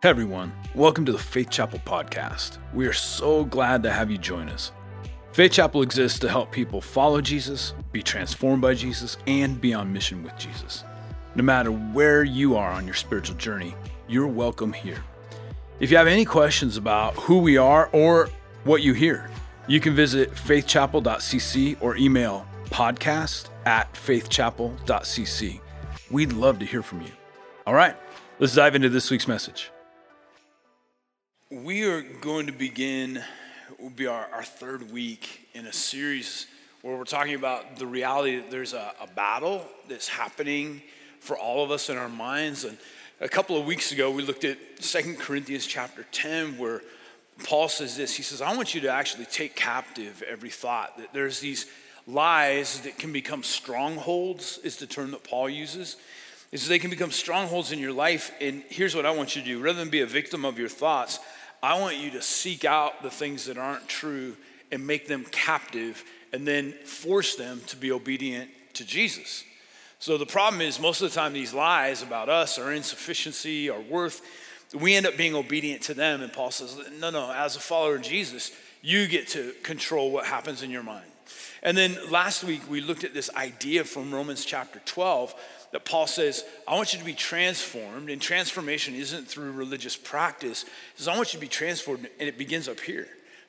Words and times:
Hey 0.00 0.10
everyone, 0.10 0.52
welcome 0.76 1.04
to 1.06 1.10
the 1.10 1.18
Faith 1.18 1.50
Chapel 1.50 1.80
podcast. 1.84 2.58
We 2.72 2.86
are 2.86 2.92
so 2.92 3.44
glad 3.44 3.82
to 3.82 3.90
have 3.90 4.12
you 4.12 4.16
join 4.16 4.48
us. 4.48 4.70
Faith 5.32 5.50
Chapel 5.50 5.82
exists 5.82 6.20
to 6.20 6.28
help 6.28 6.52
people 6.52 6.80
follow 6.80 7.20
Jesus, 7.20 7.74
be 7.90 8.00
transformed 8.00 8.62
by 8.62 8.74
Jesus, 8.74 9.16
and 9.26 9.60
be 9.60 9.74
on 9.74 9.92
mission 9.92 10.22
with 10.22 10.38
Jesus. 10.38 10.84
No 11.34 11.42
matter 11.42 11.72
where 11.72 12.22
you 12.22 12.56
are 12.56 12.70
on 12.70 12.86
your 12.86 12.94
spiritual 12.94 13.34
journey, 13.38 13.74
you're 14.06 14.28
welcome 14.28 14.72
here. 14.72 15.02
If 15.80 15.90
you 15.90 15.96
have 15.96 16.06
any 16.06 16.24
questions 16.24 16.76
about 16.76 17.14
who 17.14 17.40
we 17.40 17.56
are 17.56 17.90
or 17.92 18.30
what 18.62 18.82
you 18.82 18.92
hear, 18.92 19.28
you 19.66 19.80
can 19.80 19.96
visit 19.96 20.30
faithchapel.cc 20.38 21.76
or 21.80 21.96
email 21.96 22.46
podcast 22.66 23.48
at 23.66 23.92
faithchapel.cc. 23.94 25.60
We'd 26.08 26.32
love 26.34 26.60
to 26.60 26.64
hear 26.64 26.84
from 26.84 27.00
you. 27.00 27.10
All 27.66 27.74
right, 27.74 27.96
let's 28.38 28.54
dive 28.54 28.76
into 28.76 28.90
this 28.90 29.10
week's 29.10 29.26
message. 29.26 29.72
We 31.50 31.84
are 31.84 32.02
going 32.02 32.48
to 32.48 32.52
begin, 32.52 33.22
will 33.78 33.88
be 33.88 34.06
our, 34.06 34.28
our 34.34 34.42
third 34.42 34.92
week 34.92 35.48
in 35.54 35.64
a 35.64 35.72
series 35.72 36.46
where 36.82 36.94
we're 36.94 37.04
talking 37.04 37.36
about 37.36 37.76
the 37.76 37.86
reality 37.86 38.36
that 38.36 38.50
there's 38.50 38.74
a, 38.74 38.92
a 39.00 39.06
battle 39.06 39.64
that's 39.88 40.08
happening 40.08 40.82
for 41.20 41.38
all 41.38 41.64
of 41.64 41.70
us 41.70 41.88
in 41.88 41.96
our 41.96 42.10
minds. 42.10 42.64
And 42.64 42.76
a 43.22 43.30
couple 43.30 43.56
of 43.56 43.64
weeks 43.64 43.92
ago, 43.92 44.10
we 44.10 44.22
looked 44.22 44.44
at 44.44 44.58
Second 44.80 45.20
Corinthians 45.20 45.66
chapter 45.66 46.04
10, 46.12 46.58
where 46.58 46.82
Paul 47.44 47.70
says 47.70 47.96
this 47.96 48.14
He 48.14 48.22
says, 48.22 48.42
I 48.42 48.54
want 48.54 48.74
you 48.74 48.82
to 48.82 48.92
actually 48.92 49.24
take 49.24 49.56
captive 49.56 50.22
every 50.28 50.50
thought, 50.50 50.98
that 50.98 51.14
there's 51.14 51.40
these 51.40 51.64
lies 52.06 52.80
that 52.80 52.98
can 52.98 53.10
become 53.10 53.42
strongholds, 53.42 54.58
is 54.64 54.76
the 54.76 54.86
term 54.86 55.12
that 55.12 55.24
Paul 55.24 55.48
uses. 55.48 55.96
Is 56.52 56.66
they 56.66 56.78
can 56.78 56.88
become 56.88 57.10
strongholds 57.10 57.72
in 57.72 57.78
your 57.78 57.92
life. 57.92 58.32
And 58.40 58.62
here's 58.70 58.94
what 58.94 59.04
I 59.04 59.10
want 59.10 59.36
you 59.36 59.42
to 59.42 59.48
do 59.48 59.60
rather 59.60 59.78
than 59.78 59.90
be 59.90 60.00
a 60.00 60.06
victim 60.06 60.46
of 60.46 60.58
your 60.58 60.70
thoughts, 60.70 61.18
I 61.62 61.78
want 61.80 61.96
you 61.96 62.10
to 62.12 62.22
seek 62.22 62.64
out 62.64 63.02
the 63.02 63.10
things 63.10 63.46
that 63.46 63.58
aren't 63.58 63.88
true 63.88 64.36
and 64.70 64.86
make 64.86 65.08
them 65.08 65.24
captive 65.30 66.04
and 66.32 66.46
then 66.46 66.72
force 66.84 67.36
them 67.36 67.60
to 67.68 67.76
be 67.76 67.90
obedient 67.90 68.50
to 68.74 68.84
Jesus. 68.84 69.44
So 69.98 70.16
the 70.16 70.26
problem 70.26 70.60
is, 70.60 70.78
most 70.78 71.00
of 71.00 71.10
the 71.10 71.14
time, 71.14 71.32
these 71.32 71.52
lies 71.52 72.02
about 72.02 72.28
us, 72.28 72.58
our 72.58 72.72
insufficiency, 72.72 73.68
our 73.68 73.80
worth, 73.80 74.22
we 74.72 74.94
end 74.94 75.06
up 75.06 75.16
being 75.16 75.34
obedient 75.34 75.82
to 75.82 75.94
them. 75.94 76.22
And 76.22 76.32
Paul 76.32 76.50
says, 76.50 76.78
no, 77.00 77.10
no, 77.10 77.32
as 77.32 77.56
a 77.56 77.60
follower 77.60 77.96
of 77.96 78.02
Jesus, 78.02 78.52
you 78.82 79.08
get 79.08 79.28
to 79.28 79.52
control 79.62 80.12
what 80.12 80.26
happens 80.26 80.62
in 80.62 80.70
your 80.70 80.82
mind. 80.84 81.06
And 81.62 81.76
then 81.76 81.98
last 82.10 82.44
week, 82.44 82.62
we 82.70 82.80
looked 82.80 83.02
at 83.02 83.14
this 83.14 83.30
idea 83.34 83.82
from 83.82 84.14
Romans 84.14 84.44
chapter 84.44 84.80
12 84.84 85.34
that 85.72 85.84
Paul 85.84 86.06
says, 86.06 86.44
I 86.66 86.74
want 86.74 86.92
you 86.92 86.98
to 86.98 87.04
be 87.04 87.14
transformed. 87.14 88.10
And 88.10 88.20
transformation 88.20 88.94
isn't 88.94 89.28
through 89.28 89.52
religious 89.52 89.96
practice. 89.96 90.62
He 90.62 90.68
says, 90.96 91.08
I 91.08 91.16
want 91.16 91.34
you 91.34 91.38
to 91.38 91.44
be 91.44 91.48
transformed. 91.48 92.08
And 92.18 92.28
it 92.28 92.38
begins 92.38 92.68
up 92.68 92.80
here 92.80 93.08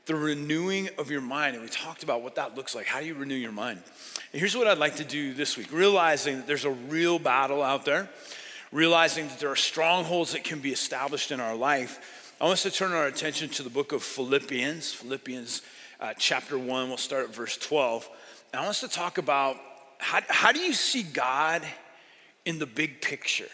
the 0.09 0.15
renewing 0.15 0.89
of 0.97 1.11
your 1.11 1.21
mind. 1.21 1.55
And 1.55 1.63
we 1.63 1.69
talked 1.69 2.01
about 2.01 2.23
what 2.23 2.35
that 2.35 2.57
looks 2.57 2.73
like. 2.73 2.87
How 2.87 2.99
do 2.99 3.05
you 3.05 3.13
renew 3.13 3.35
your 3.35 3.51
mind? 3.51 3.81
And 4.33 4.39
here's 4.39 4.57
what 4.57 4.67
I'd 4.67 4.79
like 4.79 4.95
to 4.95 5.03
do 5.03 5.33
this 5.33 5.55
week 5.55 5.71
realizing 5.71 6.37
that 6.37 6.47
there's 6.47 6.65
a 6.65 6.71
real 6.71 7.19
battle 7.19 7.61
out 7.61 7.85
there, 7.85 8.09
realizing 8.71 9.27
that 9.27 9.39
there 9.39 9.51
are 9.51 9.55
strongholds 9.55 10.33
that 10.33 10.43
can 10.43 10.59
be 10.59 10.71
established 10.71 11.31
in 11.31 11.39
our 11.39 11.55
life. 11.55 12.33
I 12.41 12.45
want 12.45 12.53
us 12.53 12.63
to 12.63 12.71
turn 12.71 12.91
our 12.91 13.05
attention 13.05 13.49
to 13.49 13.63
the 13.63 13.69
book 13.69 13.91
of 13.91 14.01
Philippians, 14.01 14.93
Philippians 14.93 15.61
uh, 15.99 16.13
chapter 16.17 16.57
1. 16.57 16.87
We'll 16.87 16.97
start 16.97 17.25
at 17.25 17.35
verse 17.35 17.57
12. 17.57 18.09
And 18.51 18.61
I 18.61 18.63
want 18.63 18.69
us 18.69 18.81
to 18.81 18.87
talk 18.87 19.19
about 19.19 19.57
how, 19.99 20.21
how 20.27 20.51
do 20.51 20.59
you 20.59 20.73
see 20.73 21.03
God 21.03 21.61
in 22.45 22.59
the 22.59 22.65
big 22.65 23.01
picture? 23.01 23.49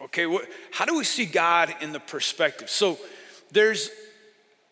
Okay, 0.00 0.26
what, 0.26 0.46
how 0.70 0.84
do 0.84 0.96
we 0.96 1.04
see 1.04 1.26
God 1.26 1.74
in 1.80 1.92
the 1.92 2.00
perspective? 2.00 2.70
So 2.70 2.98
there's 3.50 3.90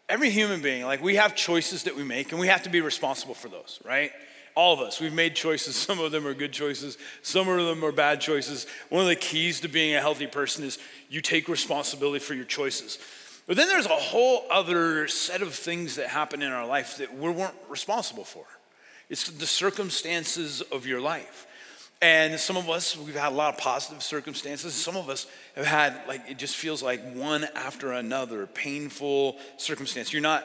every 0.09 0.31
human 0.31 0.63
being, 0.63 0.85
like 0.85 1.03
we 1.03 1.17
have 1.17 1.35
choices 1.35 1.85
that 1.85 1.97
we 1.97 2.05
make 2.05 2.31
and 2.31 2.41
we 2.41 2.47
have 2.47 2.63
to 2.63 2.71
be 2.71 2.81
responsible 2.81 3.35
for 3.35 3.49
those, 3.49 3.81
right? 3.85 4.13
All 4.55 4.73
of 4.73 4.81
us, 4.81 5.01
we've 5.01 5.13
made 5.13 5.35
choices. 5.35 5.77
Some 5.87 5.99
of 5.99 6.13
them 6.13 6.27
are 6.27 6.35
good 6.35 6.53
choices, 6.53 6.97
some 7.23 7.49
of 7.49 7.67
them 7.67 7.85
are 7.85 7.93
bad 7.93 8.21
choices. 8.21 8.67
One 8.89 9.03
of 9.03 9.09
the 9.09 9.17
keys 9.17 9.61
to 9.61 9.69
being 9.69 9.95
a 9.95 10.01
healthy 10.01 10.27
person 10.27 10.65
is 10.65 10.79
you 11.09 11.21
take 11.21 11.49
responsibility 11.49 12.21
for 12.21 12.35
your 12.35 12.45
choices. 12.45 12.99
But 13.47 13.57
then 13.57 13.69
there's 13.69 13.87
a 13.87 13.91
whole 13.91 14.45
other 14.51 15.07
set 15.07 15.41
of 15.41 15.55
things 15.55 15.97
that 15.97 16.09
happen 16.09 16.43
in 16.43 16.51
our 16.51 16.67
life 16.67 16.97
that 16.99 17.17
we 17.17 17.31
weren't 17.31 17.55
responsible 17.69 18.25
for. 18.25 18.45
It's 19.09 19.29
the 19.29 19.47
circumstances 19.47 20.63
of 20.63 20.85
your 20.85 21.01
life. 21.01 21.47
And 22.03 22.39
some 22.39 22.57
of 22.57 22.69
us, 22.69 22.97
we've 22.97 23.15
had 23.15 23.33
a 23.33 23.35
lot 23.35 23.55
of 23.55 23.61
positive 23.61 24.03
circumstances. 24.03 24.75
Some 24.75 24.97
of 24.97 25.09
us 25.09 25.27
have 25.55 25.65
had, 25.65 25.99
like, 26.07 26.23
it 26.29 26.37
just 26.37 26.57
feels 26.57 26.83
like 26.83 27.03
one 27.15 27.45
after 27.55 27.93
another 27.93 28.47
painful 28.47 29.37
circumstance. 29.57 30.13
You're 30.13 30.23
not, 30.23 30.45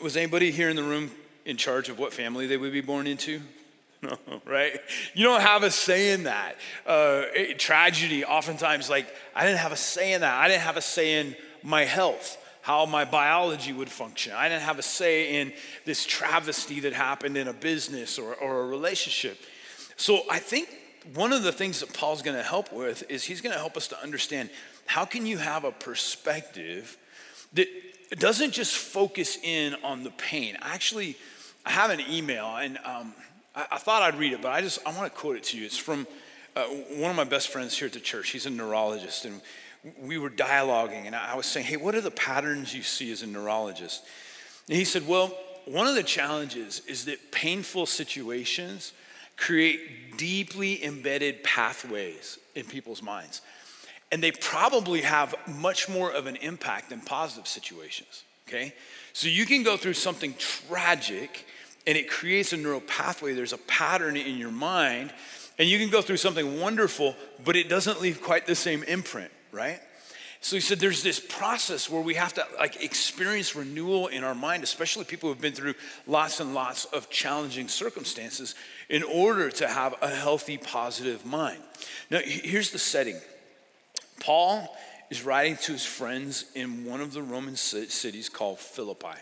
was 0.00 0.16
anybody 0.16 0.50
here 0.50 0.70
in 0.70 0.76
the 0.76 0.82
room 0.82 1.10
in 1.44 1.58
charge 1.58 1.90
of 1.90 1.98
what 1.98 2.14
family 2.14 2.46
they 2.46 2.56
would 2.56 2.72
be 2.72 2.80
born 2.80 3.06
into? 3.06 3.40
No, 4.02 4.16
right? 4.46 4.80
You 5.12 5.24
don't 5.24 5.42
have 5.42 5.62
a 5.62 5.70
say 5.70 6.12
in 6.12 6.22
that. 6.22 6.56
Uh, 6.86 7.24
tragedy, 7.58 8.24
oftentimes, 8.24 8.88
like, 8.88 9.06
I 9.36 9.44
didn't 9.44 9.58
have 9.58 9.72
a 9.72 9.76
say 9.76 10.14
in 10.14 10.22
that. 10.22 10.42
I 10.42 10.48
didn't 10.48 10.62
have 10.62 10.78
a 10.78 10.80
say 10.80 11.20
in 11.20 11.36
my 11.62 11.84
health, 11.84 12.38
how 12.62 12.86
my 12.86 13.04
biology 13.04 13.74
would 13.74 13.90
function. 13.90 14.32
I 14.32 14.48
didn't 14.48 14.62
have 14.62 14.78
a 14.78 14.82
say 14.82 15.40
in 15.40 15.52
this 15.84 16.06
travesty 16.06 16.80
that 16.80 16.94
happened 16.94 17.36
in 17.36 17.46
a 17.46 17.52
business 17.52 18.18
or, 18.18 18.32
or 18.36 18.62
a 18.62 18.66
relationship. 18.66 19.38
So 20.00 20.22
I 20.30 20.38
think 20.38 20.74
one 21.12 21.30
of 21.34 21.42
the 21.42 21.52
things 21.52 21.80
that 21.80 21.92
Paul's 21.92 22.22
going 22.22 22.38
to 22.38 22.42
help 22.42 22.72
with 22.72 23.04
is 23.10 23.22
he's 23.22 23.42
going 23.42 23.52
to 23.52 23.58
help 23.58 23.76
us 23.76 23.88
to 23.88 24.02
understand 24.02 24.48
how 24.86 25.04
can 25.04 25.26
you 25.26 25.36
have 25.36 25.64
a 25.64 25.72
perspective 25.72 26.96
that 27.52 27.68
doesn't 28.18 28.52
just 28.52 28.74
focus 28.74 29.36
in 29.42 29.76
on 29.84 30.02
the 30.02 30.10
pain. 30.12 30.56
Actually, 30.62 31.18
I 31.66 31.72
have 31.72 31.90
an 31.90 32.00
email 32.08 32.56
and 32.56 32.78
um, 32.78 33.12
I, 33.54 33.66
I, 33.72 33.76
thought 33.76 34.00
I'd 34.00 34.18
read 34.18 34.32
it, 34.32 34.40
but 34.40 34.52
I 34.52 34.62
just 34.62 34.78
I 34.86 34.96
want 34.96 35.12
to 35.12 35.20
quote 35.20 35.36
it 35.36 35.42
to 35.44 35.58
you. 35.58 35.66
It's 35.66 35.76
from 35.76 36.06
uh, 36.56 36.62
one 36.96 37.10
of 37.10 37.16
my 37.16 37.24
best 37.24 37.48
friends 37.48 37.76
here 37.78 37.84
at 37.84 37.92
the 37.92 38.00
church. 38.00 38.30
He's 38.30 38.46
a 38.46 38.50
neurologist, 38.50 39.26
and 39.26 39.42
we 40.00 40.16
were 40.16 40.30
dialoguing, 40.30 41.04
and 41.04 41.14
I 41.14 41.34
was 41.36 41.44
saying, 41.44 41.66
"Hey, 41.66 41.76
what 41.76 41.94
are 41.94 42.00
the 42.00 42.10
patterns 42.10 42.74
you 42.74 42.82
see 42.82 43.12
as 43.12 43.20
a 43.20 43.26
neurologist?" 43.26 44.02
And 44.66 44.78
he 44.78 44.86
said, 44.86 45.06
"Well, 45.06 45.36
one 45.66 45.86
of 45.86 45.94
the 45.94 46.02
challenges 46.02 46.80
is 46.88 47.04
that 47.04 47.32
painful 47.32 47.84
situations." 47.84 48.94
Create 49.40 50.18
deeply 50.18 50.84
embedded 50.84 51.42
pathways 51.42 52.38
in 52.54 52.64
people's 52.66 53.02
minds. 53.02 53.40
And 54.12 54.22
they 54.22 54.32
probably 54.32 55.00
have 55.00 55.34
much 55.48 55.88
more 55.88 56.12
of 56.12 56.26
an 56.26 56.36
impact 56.36 56.90
than 56.90 57.00
positive 57.00 57.48
situations, 57.48 58.24
okay? 58.46 58.74
So 59.14 59.28
you 59.28 59.46
can 59.46 59.62
go 59.62 59.76
through 59.76 59.94
something 59.94 60.34
tragic 60.38 61.46
and 61.86 61.96
it 61.96 62.08
creates 62.08 62.52
a 62.52 62.56
neural 62.56 62.82
pathway. 62.82 63.32
There's 63.32 63.54
a 63.54 63.58
pattern 63.58 64.16
in 64.16 64.36
your 64.36 64.50
mind. 64.50 65.12
And 65.58 65.68
you 65.68 65.78
can 65.78 65.88
go 65.90 66.02
through 66.02 66.18
something 66.18 66.60
wonderful, 66.60 67.16
but 67.44 67.56
it 67.56 67.68
doesn't 67.68 68.00
leave 68.00 68.20
quite 68.20 68.46
the 68.46 68.54
same 68.54 68.82
imprint, 68.82 69.30
right? 69.52 69.80
So 70.42 70.56
he 70.56 70.60
said 70.60 70.80
there's 70.80 71.02
this 71.02 71.20
process 71.20 71.90
where 71.90 72.00
we 72.00 72.14
have 72.14 72.32
to 72.34 72.46
like 72.58 72.82
experience 72.82 73.54
renewal 73.54 74.06
in 74.06 74.24
our 74.24 74.34
mind, 74.34 74.62
especially 74.62 75.04
people 75.04 75.28
who've 75.28 75.40
been 75.40 75.52
through 75.52 75.74
lots 76.06 76.40
and 76.40 76.54
lots 76.54 76.86
of 76.86 77.10
challenging 77.10 77.68
circumstances 77.68 78.54
in 78.88 79.02
order 79.02 79.50
to 79.50 79.68
have 79.68 79.94
a 80.00 80.08
healthy, 80.08 80.56
positive 80.56 81.26
mind. 81.26 81.60
Now, 82.10 82.20
here's 82.24 82.70
the 82.70 82.78
setting. 82.78 83.16
Paul 84.20 84.74
is 85.10 85.22
writing 85.22 85.56
to 85.56 85.72
his 85.72 85.84
friends 85.84 86.46
in 86.54 86.86
one 86.86 87.02
of 87.02 87.12
the 87.12 87.22
Roman 87.22 87.56
cities 87.56 88.30
called 88.30 88.60
Philippi. 88.60 89.18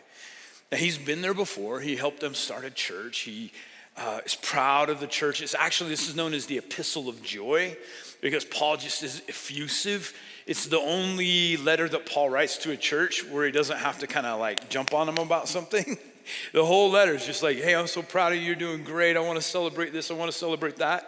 Now, 0.70 0.78
he's 0.78 0.98
been 0.98 1.20
there 1.20 1.34
before. 1.34 1.80
He 1.80 1.96
helped 1.96 2.20
them 2.20 2.34
start 2.34 2.64
a 2.64 2.70
church. 2.70 3.20
He 3.20 3.50
uh, 3.96 4.20
is 4.24 4.36
proud 4.36 4.88
of 4.88 5.00
the 5.00 5.06
church. 5.08 5.42
It's 5.42 5.54
actually, 5.56 5.90
this 5.90 6.08
is 6.08 6.14
known 6.14 6.32
as 6.32 6.46
the 6.46 6.58
Epistle 6.58 7.08
of 7.08 7.22
Joy 7.22 7.76
because 8.20 8.44
Paul 8.44 8.76
just 8.76 9.02
is 9.02 9.22
effusive 9.28 10.14
it's 10.48 10.66
the 10.66 10.80
only 10.80 11.58
letter 11.58 11.86
that 11.90 12.06
Paul 12.06 12.30
writes 12.30 12.56
to 12.58 12.70
a 12.70 12.76
church 12.76 13.22
where 13.22 13.44
he 13.44 13.52
doesn't 13.52 13.76
have 13.76 13.98
to 13.98 14.06
kind 14.06 14.24
of 14.24 14.40
like 14.40 14.70
jump 14.70 14.94
on 14.94 15.06
them 15.06 15.18
about 15.18 15.46
something. 15.46 15.98
the 16.54 16.64
whole 16.64 16.90
letter 16.90 17.12
is 17.12 17.26
just 17.26 17.42
like, 17.42 17.58
hey, 17.58 17.76
I'm 17.76 17.86
so 17.86 18.00
proud 18.00 18.32
of 18.32 18.38
you. 18.38 18.44
You're 18.44 18.56
doing 18.56 18.82
great. 18.82 19.18
I 19.18 19.20
want 19.20 19.36
to 19.36 19.42
celebrate 19.42 19.92
this. 19.92 20.10
I 20.10 20.14
want 20.14 20.32
to 20.32 20.36
celebrate 20.36 20.76
that. 20.76 21.06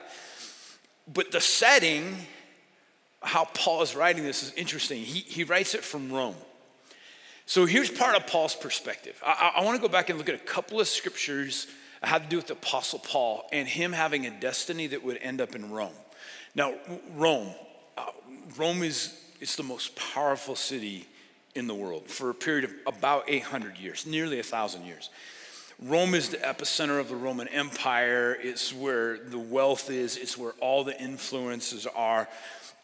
But 1.11 1.33
the 1.33 1.41
setting, 1.41 2.19
how 3.23 3.47
Paul 3.55 3.81
is 3.81 3.97
writing 3.97 4.25
this 4.25 4.43
is 4.43 4.53
interesting. 4.53 5.01
He, 5.01 5.21
he 5.21 5.45
writes 5.45 5.75
it 5.75 5.83
from 5.83 6.13
Rome. 6.13 6.37
So 7.47 7.65
here's 7.65 7.91
part 7.91 8.17
of 8.17 8.27
Paul's 8.27 8.55
perspective. 8.55 9.19
I, 9.27 9.53
I 9.57 9.65
want 9.65 9.75
to 9.75 9.81
go 9.81 9.91
back 9.91 10.11
and 10.11 10.19
look 10.19 10.29
at 10.29 10.35
a 10.35 10.39
couple 10.39 10.81
of 10.81 10.87
scriptures 10.87 11.67
that 12.03 12.09
have 12.09 12.25
to 12.25 12.29
do 12.29 12.37
with 12.37 12.49
the 12.49 12.53
Apostle 12.53 12.99
Paul 12.99 13.49
and 13.53 13.67
him 13.67 13.93
having 13.93 14.27
a 14.27 14.31
destiny 14.31 14.87
that 14.89 15.03
would 15.03 15.17
end 15.23 15.41
up 15.41 15.55
in 15.55 15.71
Rome. 15.71 15.95
Now, 16.55 16.75
Rome, 17.17 17.55
uh, 17.97 18.11
Rome 18.59 18.83
is 18.83 19.17
it's 19.41 19.57
the 19.57 19.63
most 19.63 19.97
powerful 19.97 20.55
city 20.55 21.07
in 21.55 21.67
the 21.67 21.75
world 21.75 22.09
for 22.09 22.31
a 22.31 22.35
period 22.35 22.65
of 22.65 22.75
about 22.87 23.25
800 23.27 23.77
years, 23.79 24.07
nearly 24.07 24.39
a 24.39 24.43
thousand 24.43 24.85
years. 24.85 25.11
Rome 25.83 26.15
is 26.15 26.29
the 26.29 26.37
epicenter 26.37 27.01
of 27.01 27.09
the 27.09 27.17
Roman 27.17 27.49
Empire. 27.49 28.37
It's 28.41 28.73
where 28.73 29.19
the 29.19 29.39
wealth 29.39 29.91
is, 29.91 30.17
it's 30.17 30.37
where 30.37 30.53
all 30.61 30.85
the 30.85 31.01
influences 31.01 31.87
are. 31.87 32.29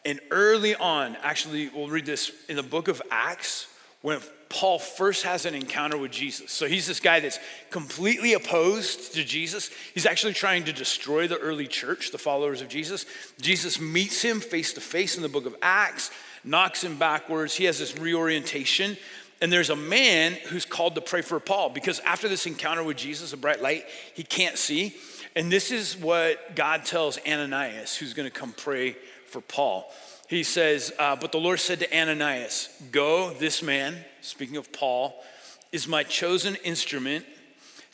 And 0.03 0.19
early 0.31 0.75
on, 0.75 1.15
actually, 1.21 1.69
we'll 1.69 1.89
read 1.89 2.05
this 2.05 2.31
in 2.49 2.55
the 2.55 2.63
book 2.63 2.87
of 2.87 3.01
Acts, 3.11 3.67
when 4.01 4.19
Paul 4.49 4.79
first 4.79 5.23
has 5.23 5.45
an 5.45 5.53
encounter 5.53 5.97
with 5.97 6.11
Jesus. 6.11 6.51
So 6.51 6.67
he's 6.67 6.87
this 6.87 6.99
guy 6.99 7.19
that's 7.19 7.39
completely 7.69 8.33
opposed 8.33 9.13
to 9.15 9.23
Jesus. 9.23 9.69
He's 9.93 10.05
actually 10.05 10.33
trying 10.33 10.63
to 10.65 10.73
destroy 10.73 11.27
the 11.27 11.37
early 11.37 11.67
church, 11.67 12.11
the 12.11 12.17
followers 12.17 12.61
of 12.61 12.69
Jesus. 12.69 13.05
Jesus 13.41 13.81
meets 13.81 14.21
him 14.21 14.39
face 14.39 14.73
to 14.73 14.81
face 14.81 15.17
in 15.17 15.23
the 15.23 15.29
book 15.29 15.45
of 15.45 15.55
Acts, 15.61 16.11
knocks 16.49 16.83
him 16.83 16.97
backwards. 16.97 17.55
He 17.55 17.65
has 17.65 17.79
this 17.79 17.97
reorientation. 17.97 18.97
And 19.41 19.53
there's 19.53 19.69
a 19.69 19.75
man 19.75 20.33
who's 20.47 20.65
called 20.65 20.95
to 20.95 21.01
pray 21.01 21.21
for 21.21 21.39
Paul 21.39 21.69
because 21.69 21.99
after 21.99 22.27
this 22.27 22.47
encounter 22.47 22.83
with 22.83 22.97
Jesus, 22.97 23.33
a 23.33 23.37
bright 23.37 23.61
light, 23.61 23.85
he 24.13 24.23
can't 24.23 24.57
see. 24.57 24.95
And 25.35 25.51
this 25.51 25.71
is 25.71 25.95
what 25.95 26.55
God 26.55 26.85
tells 26.85 27.19
Ananias, 27.27 27.95
who's 27.95 28.13
going 28.13 28.27
to 28.27 28.35
come 28.35 28.53
pray 28.53 28.95
for 29.27 29.41
Paul. 29.41 29.91
He 30.27 30.41
says, 30.43 30.91
uh, 30.97 31.15
But 31.15 31.31
the 31.31 31.37
Lord 31.37 31.59
said 31.59 31.79
to 31.79 31.95
Ananias, 31.95 32.69
Go, 32.91 33.31
this 33.33 33.61
man, 33.61 33.95
speaking 34.21 34.57
of 34.57 34.73
Paul, 34.73 35.23
is 35.71 35.87
my 35.87 36.03
chosen 36.03 36.55
instrument 36.63 37.25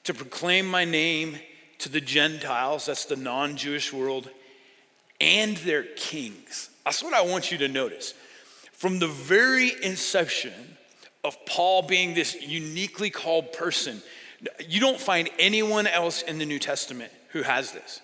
to 0.05 0.13
proclaim 0.13 0.65
my 0.65 0.85
name 0.85 1.37
to 1.79 1.89
the 1.89 2.01
Gentiles, 2.01 2.85
that's 2.85 3.05
the 3.05 3.15
non 3.15 3.57
Jewish 3.57 3.91
world, 3.91 4.29
and 5.19 5.57
their 5.57 5.83
kings. 5.83 6.69
That's 6.85 7.03
what 7.03 7.13
I 7.13 7.21
want 7.21 7.51
you 7.51 7.57
to 7.59 7.67
notice. 7.67 8.13
From 8.83 8.99
the 8.99 9.07
very 9.07 9.71
inception 9.81 10.51
of 11.23 11.37
Paul 11.45 11.83
being 11.83 12.15
this 12.15 12.35
uniquely 12.41 13.09
called 13.09 13.53
person, 13.53 14.01
you 14.67 14.81
don't 14.81 14.99
find 14.99 15.29
anyone 15.39 15.87
else 15.87 16.21
in 16.21 16.37
the 16.37 16.45
New 16.45 16.59
Testament 16.59 17.09
who 17.29 17.43
has 17.43 17.71
this. 17.71 18.01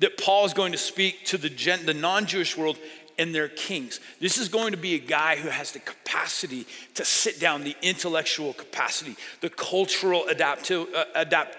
That 0.00 0.18
Paul 0.18 0.46
is 0.46 0.52
going 0.52 0.72
to 0.72 0.78
speak 0.78 1.26
to 1.26 1.38
the, 1.38 1.48
gen- 1.48 1.86
the 1.86 1.94
non 1.94 2.26
Jewish 2.26 2.56
world 2.56 2.76
and 3.20 3.32
their 3.32 3.46
kings. 3.46 4.00
This 4.20 4.36
is 4.36 4.48
going 4.48 4.72
to 4.72 4.76
be 4.76 4.96
a 4.96 4.98
guy 4.98 5.36
who 5.36 5.48
has 5.48 5.70
the 5.70 5.78
capacity 5.78 6.66
to 6.96 7.04
sit 7.04 7.38
down, 7.38 7.62
the 7.62 7.76
intellectual 7.80 8.52
capacity, 8.52 9.14
the 9.42 9.50
cultural 9.50 10.24
adapti- 10.28 10.92
uh, 10.92 11.04
adapt- 11.14 11.56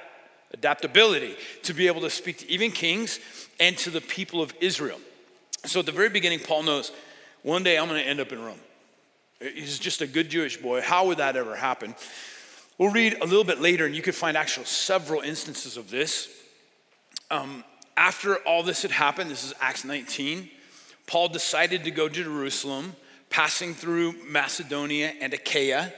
adaptability 0.51 1.37
to 1.63 1.73
be 1.73 1.87
able 1.87 2.01
to 2.01 2.09
speak 2.09 2.39
to 2.39 2.51
even 2.51 2.71
kings 2.71 3.21
and 3.61 3.77
to 3.77 3.89
the 3.89 4.01
people 4.01 4.41
of 4.41 4.53
Israel. 4.59 4.99
So 5.63 5.79
at 5.79 5.85
the 5.85 5.93
very 5.93 6.09
beginning, 6.09 6.39
Paul 6.39 6.63
knows 6.63 6.91
one 7.43 7.63
day 7.63 7.77
I'm 7.77 7.87
going 7.87 8.01
to 8.01 8.07
end 8.07 8.19
up 8.19 8.31
in 8.31 8.41
Rome. 8.41 8.59
He's 9.39 9.79
just 9.79 10.01
a 10.01 10.07
good 10.07 10.29
Jewish 10.29 10.57
boy. 10.57 10.81
How 10.81 11.07
would 11.07 11.17
that 11.17 11.35
ever 11.35 11.55
happen? 11.55 11.95
We'll 12.77 12.91
read 12.91 13.17
a 13.21 13.25
little 13.25 13.43
bit 13.43 13.59
later, 13.59 13.85
and 13.85 13.95
you 13.95 14.01
could 14.01 14.15
find 14.15 14.37
actual 14.37 14.65
several 14.65 15.21
instances 15.21 15.77
of 15.77 15.89
this. 15.89 16.29
Um, 17.31 17.63
after 17.97 18.35
all 18.37 18.63
this 18.63 18.83
had 18.83 18.91
happened, 18.91 19.31
this 19.31 19.43
is 19.43 19.53
Acts 19.59 19.83
19, 19.83 20.49
Paul 21.07 21.29
decided 21.29 21.83
to 21.85 21.91
go 21.91 22.07
to 22.07 22.23
Jerusalem, 22.23 22.95
passing 23.29 23.73
through 23.73 24.13
Macedonia 24.27 25.13
and 25.19 25.33
Achaia. 25.33 25.91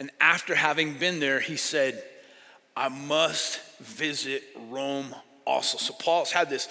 And 0.00 0.10
after 0.20 0.54
having 0.54 0.94
been 0.94 1.20
there, 1.20 1.40
he 1.40 1.56
said, 1.56 2.02
I 2.76 2.88
must 2.88 3.60
visit 3.78 4.42
Rome 4.68 5.14
also. 5.46 5.78
So 5.78 5.94
Paul's 5.94 6.32
had 6.32 6.50
this, 6.50 6.68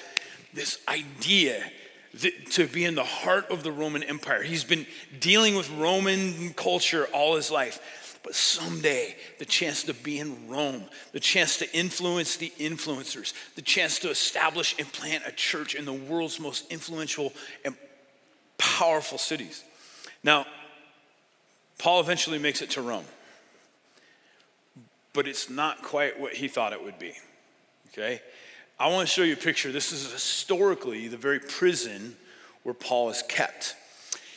this 0.53 0.79
idea 0.87 1.63
to 2.51 2.67
be 2.67 2.85
in 2.85 2.95
the 2.95 3.03
heart 3.03 3.49
of 3.49 3.63
the 3.63 3.71
Roman 3.71 4.03
Empire. 4.03 4.43
He's 4.43 4.63
been 4.63 4.85
dealing 5.19 5.55
with 5.55 5.69
Roman 5.71 6.53
culture 6.53 7.07
all 7.13 7.35
his 7.35 7.49
life. 7.49 7.79
But 8.23 8.35
someday, 8.35 9.15
the 9.39 9.45
chance 9.45 9.83
to 9.83 9.95
be 9.95 10.19
in 10.19 10.47
Rome, 10.47 10.83
the 11.11 11.19
chance 11.19 11.57
to 11.57 11.75
influence 11.75 12.35
the 12.35 12.53
influencers, 12.59 13.33
the 13.55 13.63
chance 13.63 13.97
to 13.99 14.11
establish 14.11 14.75
and 14.77 14.91
plant 14.91 15.23
a 15.25 15.31
church 15.31 15.73
in 15.73 15.85
the 15.85 15.93
world's 15.93 16.39
most 16.39 16.71
influential 16.71 17.33
and 17.65 17.75
powerful 18.59 19.17
cities. 19.17 19.63
Now, 20.23 20.45
Paul 21.79 21.99
eventually 21.99 22.37
makes 22.37 22.61
it 22.61 22.71
to 22.71 22.81
Rome, 22.83 23.05
but 25.13 25.27
it's 25.27 25.49
not 25.49 25.81
quite 25.81 26.19
what 26.19 26.33
he 26.33 26.47
thought 26.47 26.73
it 26.73 26.83
would 26.83 26.99
be. 26.99 27.13
Okay? 27.87 28.21
I 28.81 28.87
want 28.87 29.07
to 29.07 29.13
show 29.13 29.21
you 29.21 29.33
a 29.33 29.37
picture. 29.37 29.71
This 29.71 29.91
is 29.91 30.11
historically 30.11 31.07
the 31.07 31.15
very 31.15 31.39
prison 31.39 32.15
where 32.63 32.73
Paul 32.73 33.11
is 33.11 33.21
kept. 33.21 33.75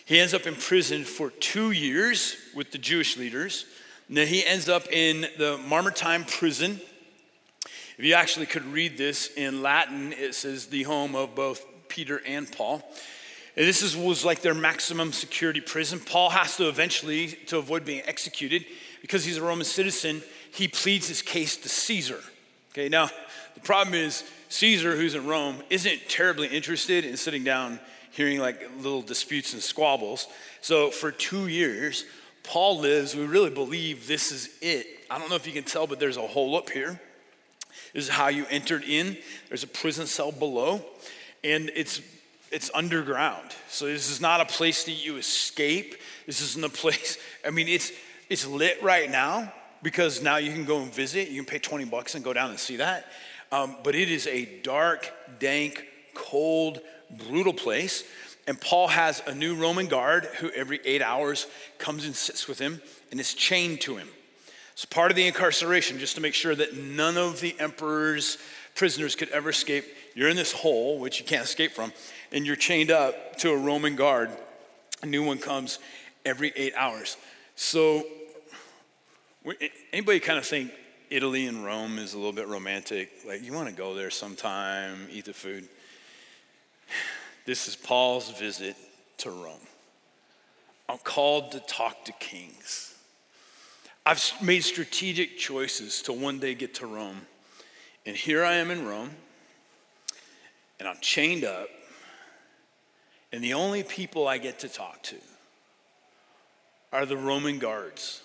He 0.04 0.20
ends 0.20 0.34
up 0.34 0.46
in 0.46 0.54
prison 0.54 1.04
for 1.04 1.30
two 1.30 1.70
years 1.70 2.36
with 2.54 2.70
the 2.70 2.76
Jewish 2.76 3.16
leaders. 3.16 3.64
And 4.06 4.18
then 4.18 4.26
he 4.26 4.44
ends 4.44 4.68
up 4.68 4.86
in 4.92 5.22
the 5.38 5.58
Mamertine 5.66 6.24
prison. 6.24 6.78
If 7.96 8.04
you 8.04 8.12
actually 8.12 8.44
could 8.44 8.66
read 8.66 8.98
this 8.98 9.28
in 9.34 9.62
Latin, 9.62 10.12
it 10.12 10.34
says 10.34 10.66
the 10.66 10.82
home 10.82 11.14
of 11.14 11.34
both 11.34 11.64
Peter 11.88 12.20
and 12.26 12.46
Paul. 12.52 12.82
And 13.56 13.66
this 13.66 13.80
is, 13.80 13.96
was 13.96 14.26
like 14.26 14.42
their 14.42 14.52
maximum 14.52 15.14
security 15.14 15.62
prison. 15.62 16.00
Paul 16.00 16.28
has 16.28 16.58
to 16.58 16.68
eventually, 16.68 17.28
to 17.46 17.56
avoid 17.56 17.86
being 17.86 18.02
executed, 18.04 18.66
because 19.00 19.24
he's 19.24 19.38
a 19.38 19.42
Roman 19.42 19.64
citizen, 19.64 20.22
he 20.52 20.68
pleads 20.68 21.08
his 21.08 21.22
case 21.22 21.56
to 21.56 21.70
Caesar. 21.70 22.20
Okay, 22.72 22.90
now 22.90 23.08
problem 23.64 23.94
is 23.94 24.24
Caesar, 24.50 24.96
who's 24.96 25.14
in 25.14 25.26
Rome, 25.26 25.62
isn't 25.70 26.08
terribly 26.08 26.48
interested 26.48 27.04
in 27.04 27.16
sitting 27.16 27.44
down 27.44 27.80
hearing 28.10 28.38
like 28.38 28.62
little 28.78 29.02
disputes 29.02 29.52
and 29.52 29.62
squabbles. 29.62 30.28
So 30.60 30.90
for 30.90 31.10
two 31.10 31.48
years, 31.48 32.04
Paul 32.44 32.78
lives, 32.78 33.16
we 33.16 33.24
really 33.24 33.50
believe 33.50 34.06
this 34.06 34.30
is 34.30 34.50
it. 34.60 34.86
I 35.10 35.18
don't 35.18 35.28
know 35.28 35.36
if 35.36 35.46
you 35.46 35.52
can 35.52 35.64
tell, 35.64 35.86
but 35.86 35.98
there's 35.98 36.16
a 36.16 36.26
hole 36.26 36.56
up 36.56 36.70
here. 36.70 37.00
This 37.92 38.04
is 38.04 38.10
how 38.10 38.28
you 38.28 38.46
entered 38.50 38.84
in. 38.84 39.16
There's 39.48 39.62
a 39.62 39.68
prison 39.68 40.06
cell 40.06 40.30
below, 40.30 40.84
and 41.42 41.70
it's 41.74 42.00
it's 42.50 42.70
underground. 42.72 43.50
So 43.68 43.86
this 43.86 44.10
is 44.10 44.20
not 44.20 44.40
a 44.40 44.44
place 44.44 44.84
that 44.84 44.92
you 44.92 45.16
escape. 45.16 45.96
This 46.26 46.40
isn't 46.40 46.64
a 46.64 46.68
place. 46.68 47.18
I 47.46 47.50
mean, 47.50 47.68
it's 47.68 47.92
it's 48.28 48.46
lit 48.46 48.82
right 48.82 49.10
now 49.10 49.52
because 49.82 50.22
now 50.22 50.36
you 50.36 50.52
can 50.52 50.64
go 50.64 50.80
and 50.80 50.92
visit. 50.92 51.28
You 51.28 51.42
can 51.42 51.46
pay 51.46 51.58
20 51.58 51.84
bucks 51.84 52.14
and 52.14 52.24
go 52.24 52.32
down 52.32 52.50
and 52.50 52.58
see 52.58 52.76
that. 52.76 53.06
Um, 53.54 53.76
but 53.84 53.94
it 53.94 54.10
is 54.10 54.26
a 54.26 54.46
dark, 54.64 55.12
dank, 55.38 55.86
cold, 56.12 56.80
brutal 57.28 57.52
place. 57.52 58.02
And 58.48 58.60
Paul 58.60 58.88
has 58.88 59.22
a 59.28 59.34
new 59.34 59.54
Roman 59.54 59.86
guard 59.86 60.24
who 60.40 60.50
every 60.50 60.80
eight 60.84 61.00
hours 61.00 61.46
comes 61.78 62.04
and 62.04 62.16
sits 62.16 62.48
with 62.48 62.58
him 62.58 62.82
and 63.12 63.20
is 63.20 63.32
chained 63.32 63.80
to 63.82 63.96
him. 63.96 64.08
It's 64.72 64.84
part 64.84 65.12
of 65.12 65.16
the 65.16 65.28
incarceration, 65.28 66.00
just 66.00 66.16
to 66.16 66.20
make 66.20 66.34
sure 66.34 66.52
that 66.56 66.76
none 66.76 67.16
of 67.16 67.40
the 67.40 67.54
emperor's 67.60 68.38
prisoners 68.74 69.14
could 69.14 69.28
ever 69.28 69.50
escape, 69.50 69.84
you're 70.16 70.28
in 70.28 70.36
this 70.36 70.50
hole, 70.50 70.98
which 70.98 71.20
you 71.20 71.24
can't 71.24 71.44
escape 71.44 71.70
from, 71.70 71.92
and 72.32 72.44
you're 72.44 72.56
chained 72.56 72.90
up 72.90 73.36
to 73.36 73.52
a 73.52 73.56
Roman 73.56 73.94
guard. 73.94 74.30
A 75.04 75.06
new 75.06 75.22
one 75.22 75.38
comes 75.38 75.78
every 76.24 76.52
eight 76.56 76.74
hours. 76.76 77.16
So, 77.54 78.02
anybody 79.92 80.18
kind 80.18 80.40
of 80.40 80.44
think 80.44 80.72
Italy 81.10 81.46
and 81.46 81.64
Rome 81.64 81.98
is 81.98 82.14
a 82.14 82.16
little 82.16 82.32
bit 82.32 82.48
romantic. 82.48 83.10
Like, 83.26 83.42
you 83.42 83.52
want 83.52 83.68
to 83.68 83.74
go 83.74 83.94
there 83.94 84.10
sometime, 84.10 85.08
eat 85.10 85.26
the 85.26 85.32
food. 85.32 85.68
This 87.46 87.68
is 87.68 87.76
Paul's 87.76 88.30
visit 88.38 88.76
to 89.18 89.30
Rome. 89.30 89.58
I'm 90.88 90.98
called 90.98 91.52
to 91.52 91.60
talk 91.60 92.04
to 92.06 92.12
kings. 92.12 92.94
I've 94.06 94.22
made 94.42 94.62
strategic 94.64 95.38
choices 95.38 96.02
to 96.02 96.12
one 96.12 96.38
day 96.38 96.54
get 96.54 96.74
to 96.74 96.86
Rome. 96.86 97.22
And 98.06 98.16
here 98.16 98.44
I 98.44 98.54
am 98.54 98.70
in 98.70 98.86
Rome, 98.86 99.10
and 100.78 100.86
I'm 100.86 100.98
chained 101.00 101.44
up, 101.44 101.68
and 103.32 103.42
the 103.42 103.54
only 103.54 103.82
people 103.82 104.28
I 104.28 104.36
get 104.36 104.58
to 104.60 104.68
talk 104.68 105.02
to 105.04 105.16
are 106.92 107.06
the 107.06 107.16
Roman 107.16 107.58
guards 107.58 108.20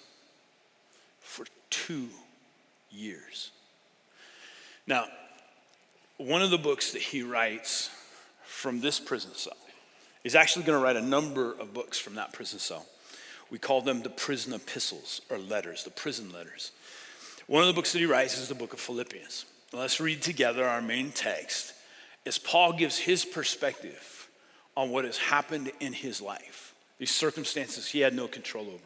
for 1.21 1.45
two 1.69 2.09
years. 2.91 3.51
Now, 4.87 5.05
one 6.17 6.41
of 6.41 6.51
the 6.51 6.57
books 6.57 6.91
that 6.93 7.01
he 7.01 7.23
writes 7.23 7.89
from 8.43 8.81
this 8.81 8.99
prison 8.99 9.31
cell 9.33 9.55
is 10.23 10.35
actually 10.35 10.65
going 10.65 10.77
to 10.77 10.83
write 10.83 10.97
a 10.97 11.01
number 11.01 11.53
of 11.53 11.73
books 11.73 11.97
from 11.97 12.15
that 12.15 12.33
prison 12.33 12.59
cell. 12.59 12.85
We 13.49 13.57
call 13.57 13.81
them 13.81 14.01
the 14.01 14.09
prison 14.09 14.53
epistles 14.53 15.21
or 15.29 15.37
letters, 15.37 15.83
the 15.83 15.91
prison 15.91 16.31
letters. 16.31 16.71
One 17.47 17.61
of 17.61 17.67
the 17.67 17.73
books 17.73 17.93
that 17.93 17.99
he 17.99 18.05
writes 18.05 18.37
is 18.37 18.47
the 18.47 18.55
book 18.55 18.73
of 18.73 18.79
Philippians. 18.79 19.45
Let's 19.71 19.99
read 19.99 20.21
together 20.21 20.65
our 20.65 20.81
main 20.81 21.11
text 21.11 21.73
as 22.25 22.37
Paul 22.37 22.73
gives 22.73 22.97
his 22.97 23.25
perspective 23.25 24.29
on 24.75 24.89
what 24.89 25.05
has 25.05 25.17
happened 25.17 25.71
in 25.79 25.93
his 25.93 26.21
life, 26.21 26.73
these 26.97 27.11
circumstances 27.11 27.87
he 27.87 28.01
had 28.01 28.13
no 28.13 28.27
control 28.27 28.67
over. 28.67 28.77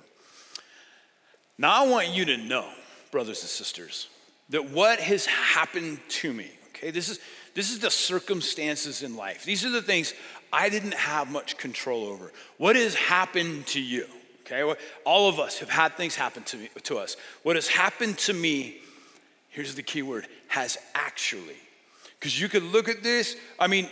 Now, 1.58 1.84
I 1.84 1.88
want 1.88 2.10
you 2.10 2.26
to 2.26 2.38
know 2.38 2.68
brothers 3.14 3.42
and 3.42 3.50
sisters, 3.50 4.10
that 4.50 4.72
what 4.72 5.00
has 5.00 5.28
happened 5.28 6.00
to 6.10 6.34
me, 6.34 6.52
okay, 6.70 6.90
this 6.92 7.08
is, 7.08 7.20
this 7.54 7.70
is 7.70 7.80
the 7.80 7.92
circumstances 7.92 9.04
in 9.04 9.16
life. 9.16 9.46
These 9.46 9.64
are 9.64 9.70
the 9.70 9.84
things 9.84 10.14
I 10.52 10.68
didn't 10.68 10.96
have 10.96 11.32
much 11.32 11.58
control 11.58 12.06
over. 12.06 12.32
What 12.58 12.76
has 12.76 12.96
happened 12.96 13.68
to 13.68 13.80
you? 13.80 14.08
Okay, 14.42 14.78
all 15.06 15.30
of 15.30 15.40
us 15.40 15.60
have 15.60 15.70
had 15.70 15.96
things 15.96 16.16
happen 16.16 16.44
to, 16.44 16.58
me, 16.58 16.70
to 16.84 16.98
us. 16.98 17.16
What 17.44 17.56
has 17.56 17.68
happened 17.68 18.18
to 18.20 18.34
me, 18.34 18.78
here's 19.50 19.76
the 19.76 19.84
key 19.84 20.02
word, 20.02 20.28
has 20.48 20.78
actually. 20.96 21.56
Because 22.20 22.42
you 22.42 22.50
could 22.50 22.64
look 22.64 22.90
at 22.90 23.04
this, 23.04 23.38
I 23.60 23.68
mean, 23.68 23.88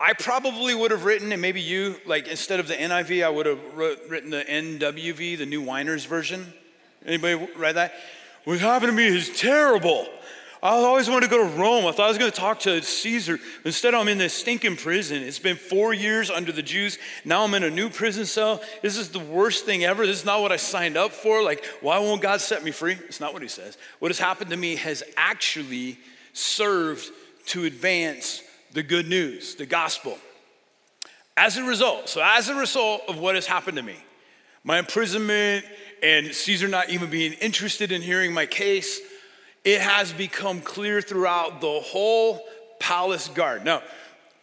I 0.00 0.12
probably 0.12 0.76
would 0.76 0.92
have 0.92 1.04
written, 1.04 1.32
and 1.32 1.42
maybe 1.42 1.60
you, 1.60 1.96
like 2.06 2.28
instead 2.28 2.60
of 2.60 2.68
the 2.68 2.74
NIV, 2.74 3.24
I 3.24 3.28
would 3.28 3.46
have 3.46 3.58
wrote, 3.74 3.98
written 4.08 4.30
the 4.30 4.44
NWV, 4.44 5.38
the 5.38 5.46
New 5.46 5.60
Whiners 5.60 6.04
version. 6.04 6.52
Anybody 7.04 7.48
read 7.56 7.74
that? 7.74 7.94
What 8.48 8.60
happened 8.60 8.92
to 8.92 8.96
me 8.96 9.04
is 9.04 9.28
terrible. 9.38 10.08
I 10.62 10.70
always 10.70 11.06
wanted 11.06 11.26
to 11.26 11.30
go 11.30 11.46
to 11.46 11.54
Rome. 11.60 11.84
I 11.84 11.92
thought 11.92 12.06
I 12.06 12.08
was 12.08 12.16
going 12.16 12.30
to 12.30 12.40
talk 12.40 12.60
to 12.60 12.80
Caesar. 12.80 13.38
Instead, 13.66 13.92
I'm 13.92 14.08
in 14.08 14.16
this 14.16 14.32
stinking 14.32 14.76
prison. 14.76 15.22
It's 15.22 15.38
been 15.38 15.58
four 15.58 15.92
years 15.92 16.30
under 16.30 16.50
the 16.50 16.62
Jews. 16.62 16.96
Now 17.26 17.44
I'm 17.44 17.52
in 17.52 17.62
a 17.62 17.68
new 17.68 17.90
prison 17.90 18.24
cell. 18.24 18.62
This 18.80 18.96
is 18.96 19.10
the 19.10 19.18
worst 19.18 19.66
thing 19.66 19.84
ever. 19.84 20.06
This 20.06 20.20
is 20.20 20.24
not 20.24 20.40
what 20.40 20.50
I 20.50 20.56
signed 20.56 20.96
up 20.96 21.12
for. 21.12 21.42
Like, 21.42 21.62
why 21.82 21.98
won't 21.98 22.22
God 22.22 22.40
set 22.40 22.64
me 22.64 22.70
free? 22.70 22.96
It's 23.06 23.20
not 23.20 23.34
what 23.34 23.42
he 23.42 23.48
says. 23.48 23.76
What 23.98 24.10
has 24.10 24.18
happened 24.18 24.48
to 24.48 24.56
me 24.56 24.76
has 24.76 25.02
actually 25.18 25.98
served 26.32 27.10
to 27.48 27.64
advance 27.64 28.42
the 28.72 28.82
good 28.82 29.10
news, 29.10 29.56
the 29.56 29.66
gospel. 29.66 30.16
As 31.36 31.58
a 31.58 31.64
result, 31.64 32.08
so 32.08 32.22
as 32.24 32.48
a 32.48 32.54
result 32.54 33.02
of 33.08 33.18
what 33.18 33.34
has 33.34 33.44
happened 33.44 33.76
to 33.76 33.82
me, 33.82 33.98
my 34.64 34.78
imprisonment 34.78 35.66
and 36.02 36.34
Caesar 36.34 36.68
not 36.68 36.90
even 36.90 37.10
being 37.10 37.32
interested 37.34 37.92
in 37.92 38.02
hearing 38.02 38.32
my 38.32 38.46
case, 38.46 39.00
it 39.64 39.80
has 39.80 40.12
become 40.12 40.60
clear 40.60 41.00
throughout 41.00 41.60
the 41.60 41.80
whole 41.80 42.42
palace 42.78 43.28
guard. 43.28 43.64
Now, 43.64 43.82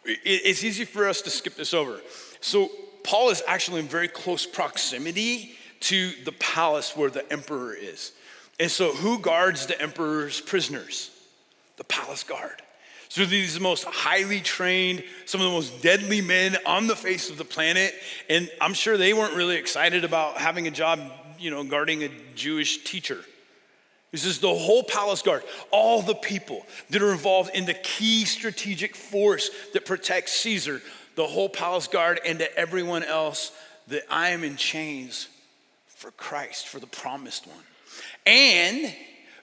it's 0.04 0.62
easy 0.62 0.84
for 0.84 1.08
us 1.08 1.22
to 1.22 1.30
skip 1.30 1.56
this 1.56 1.74
over. 1.74 2.00
So, 2.40 2.70
Paul 3.02 3.30
is 3.30 3.42
actually 3.46 3.80
in 3.80 3.86
very 3.86 4.08
close 4.08 4.46
proximity 4.46 5.56
to 5.80 6.12
the 6.24 6.32
palace 6.32 6.96
where 6.96 7.10
the 7.10 7.30
emperor 7.32 7.74
is. 7.74 8.12
And 8.58 8.70
so, 8.70 8.92
who 8.92 9.18
guards 9.18 9.66
the 9.66 9.80
emperor's 9.80 10.40
prisoners? 10.40 11.10
The 11.76 11.84
palace 11.84 12.24
guard. 12.24 12.62
So, 13.08 13.24
these 13.24 13.54
are 13.54 13.58
the 13.58 13.62
most 13.62 13.84
highly 13.84 14.40
trained, 14.40 15.04
some 15.24 15.40
of 15.40 15.46
the 15.46 15.52
most 15.52 15.82
deadly 15.82 16.20
men 16.20 16.56
on 16.66 16.86
the 16.86 16.96
face 16.96 17.30
of 17.30 17.38
the 17.38 17.44
planet. 17.44 17.94
And 18.28 18.50
I'm 18.60 18.74
sure 18.74 18.96
they 18.96 19.12
weren't 19.12 19.34
really 19.34 19.56
excited 19.56 20.04
about 20.04 20.38
having 20.38 20.66
a 20.66 20.70
job, 20.70 21.00
you 21.38 21.50
know, 21.50 21.64
guarding 21.64 22.02
a 22.02 22.10
Jewish 22.34 22.84
teacher. 22.84 23.18
This 24.12 24.24
is 24.24 24.38
the 24.38 24.54
whole 24.54 24.82
palace 24.82 25.22
guard, 25.22 25.42
all 25.70 26.00
the 26.00 26.14
people 26.14 26.64
that 26.90 27.02
are 27.02 27.12
involved 27.12 27.50
in 27.54 27.66
the 27.66 27.74
key 27.74 28.24
strategic 28.24 28.94
force 28.96 29.50
that 29.72 29.84
protects 29.84 30.32
Caesar, 30.32 30.80
the 31.16 31.26
whole 31.26 31.48
palace 31.48 31.86
guard, 31.86 32.20
and 32.24 32.38
to 32.38 32.58
everyone 32.58 33.02
else 33.02 33.52
that 33.88 34.04
I 34.10 34.30
am 34.30 34.42
in 34.44 34.56
chains 34.56 35.28
for 35.86 36.10
Christ, 36.12 36.68
for 36.68 36.78
the 36.78 36.86
promised 36.86 37.46
one. 37.46 37.56
And 38.24 38.94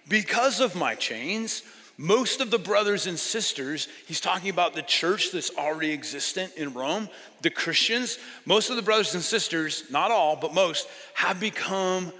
because 0.08 0.60
of 0.60 0.76
my 0.76 0.96
chains, 0.96 1.64
most 1.98 2.42
of 2.42 2.50
the 2.50 2.58
brothers 2.58 3.06
and 3.06 3.20
sisters, 3.20 3.88
he's 4.08 4.20
talking 4.20 4.50
about 4.50 4.74
the 4.74 4.82
church 4.82 5.32
that's 5.32 5.52
already 5.56 5.94
existent 5.94 6.54
in 6.56 6.74
Rome, 6.74 7.08
the 7.42 7.52
Christians, 7.52 8.18
most 8.46 8.70
of 8.72 8.76
the 8.76 8.82
brothers 8.82 9.14
and 9.14 9.24
sisters, 9.24 9.84
not 9.92 10.10
all, 10.10 10.36
but 10.36 10.54
most, 10.54 10.88
have 11.14 11.40
become 11.40 12.12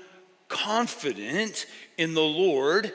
confident 0.48 1.66
in 1.98 2.14
the 2.14 2.22
Lord. 2.22 2.94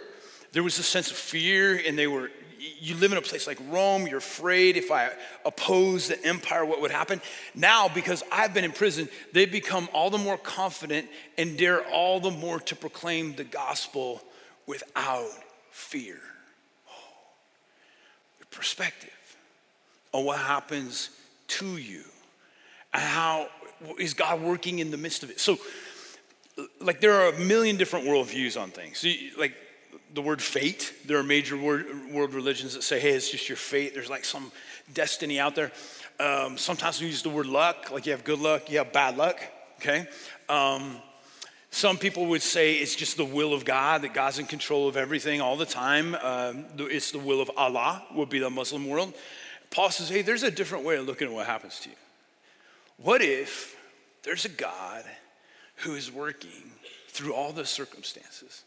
There 0.52 0.62
was 0.62 0.78
a 0.78 0.84
sense 0.84 1.10
of 1.10 1.16
fear, 1.16 1.80
and 1.84 1.98
they 1.98 2.06
were, 2.06 2.30
you 2.78 2.94
live 2.94 3.10
in 3.10 3.18
a 3.18 3.22
place 3.22 3.48
like 3.48 3.58
Rome, 3.68 4.06
you're 4.06 4.18
afraid 4.18 4.76
if 4.76 4.92
I 4.92 5.10
oppose 5.44 6.06
the 6.06 6.24
empire, 6.24 6.64
what 6.64 6.80
would 6.80 6.92
happen? 6.92 7.20
Now, 7.56 7.88
because 7.88 8.22
I've 8.30 8.54
been 8.54 8.64
in 8.64 8.72
prison, 8.72 9.08
they've 9.32 9.50
become 9.50 9.88
all 9.92 10.10
the 10.10 10.18
more 10.18 10.38
confident 10.38 11.08
and 11.36 11.58
dare 11.58 11.84
all 11.86 12.20
the 12.20 12.30
more 12.30 12.60
to 12.60 12.76
proclaim 12.76 13.34
the 13.34 13.44
gospel 13.44 14.22
without 14.66 15.28
fear. 15.72 16.20
Perspective 18.58 19.36
on 20.10 20.24
what 20.24 20.38
happens 20.40 21.10
to 21.46 21.76
you 21.76 22.02
and 22.92 23.00
how 23.00 23.46
is 24.00 24.14
God 24.14 24.42
working 24.42 24.80
in 24.80 24.90
the 24.90 24.96
midst 24.96 25.22
of 25.22 25.30
it. 25.30 25.38
So, 25.38 25.58
like 26.80 27.00
there 27.00 27.12
are 27.12 27.28
a 27.28 27.38
million 27.38 27.76
different 27.76 28.04
worldviews 28.04 28.60
on 28.60 28.70
things. 28.70 28.98
So 28.98 29.08
like 29.38 29.54
the 30.12 30.22
word 30.22 30.42
fate, 30.42 30.92
there 31.06 31.18
are 31.18 31.22
major 31.22 31.56
world 31.56 32.34
religions 32.34 32.74
that 32.74 32.82
say, 32.82 32.98
hey, 32.98 33.10
it's 33.10 33.30
just 33.30 33.48
your 33.48 33.54
fate. 33.54 33.94
There's 33.94 34.10
like 34.10 34.24
some 34.24 34.50
destiny 34.92 35.38
out 35.38 35.54
there. 35.54 35.70
Um, 36.18 36.58
sometimes 36.58 37.00
we 37.00 37.06
use 37.06 37.22
the 37.22 37.30
word 37.30 37.46
luck, 37.46 37.92
like 37.92 38.06
you 38.06 38.12
have 38.12 38.24
good 38.24 38.40
luck, 38.40 38.72
you 38.72 38.78
have 38.78 38.92
bad 38.92 39.16
luck, 39.16 39.40
okay? 39.76 40.08
Um, 40.48 40.96
some 41.78 41.96
people 41.96 42.26
would 42.26 42.42
say 42.42 42.74
it's 42.74 42.96
just 42.96 43.16
the 43.16 43.24
will 43.24 43.54
of 43.54 43.64
God, 43.64 44.02
that 44.02 44.12
God's 44.12 44.38
in 44.38 44.46
control 44.46 44.88
of 44.88 44.96
everything 44.96 45.40
all 45.40 45.56
the 45.56 45.66
time. 45.66 46.14
Um, 46.16 46.64
it's 46.78 47.12
the 47.12 47.18
will 47.18 47.40
of 47.40 47.50
Allah, 47.56 48.02
would 48.14 48.28
be 48.28 48.38
the 48.38 48.50
Muslim 48.50 48.88
world. 48.88 49.14
Paul 49.70 49.90
says, 49.90 50.08
hey, 50.08 50.22
there's 50.22 50.42
a 50.42 50.50
different 50.50 50.84
way 50.84 50.96
of 50.96 51.06
looking 51.06 51.28
at 51.28 51.34
what 51.34 51.46
happens 51.46 51.80
to 51.80 51.90
you. 51.90 51.96
What 52.96 53.22
if 53.22 53.76
there's 54.22 54.44
a 54.44 54.50
God 54.50 55.04
who 55.76 55.94
is 55.94 56.10
working 56.10 56.72
through 57.08 57.34
all 57.34 57.52
the 57.52 57.64
circumstances. 57.64 58.62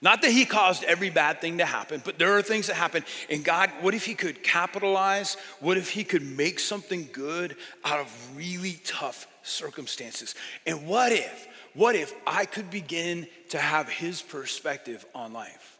Not 0.00 0.22
that 0.22 0.32
he 0.32 0.44
caused 0.44 0.82
every 0.84 1.10
bad 1.10 1.40
thing 1.40 1.58
to 1.58 1.64
happen, 1.64 2.02
but 2.04 2.18
there 2.18 2.36
are 2.36 2.42
things 2.42 2.66
that 2.66 2.74
happen. 2.74 3.04
And 3.30 3.44
God, 3.44 3.70
what 3.80 3.94
if 3.94 4.04
he 4.04 4.14
could 4.14 4.42
capitalize? 4.42 5.36
What 5.60 5.76
if 5.76 5.90
he 5.90 6.02
could 6.02 6.22
make 6.22 6.58
something 6.58 7.08
good 7.12 7.56
out 7.84 8.00
of 8.00 8.36
really 8.36 8.80
tough 8.84 9.28
circumstances? 9.42 10.34
And 10.66 10.86
what 10.86 11.12
if, 11.12 11.46
what 11.74 11.94
if 11.94 12.14
I 12.26 12.44
could 12.44 12.70
begin 12.70 13.26
to 13.50 13.58
have 13.58 13.88
his 13.88 14.22
perspective 14.22 15.04
on 15.14 15.32
life? 15.32 15.78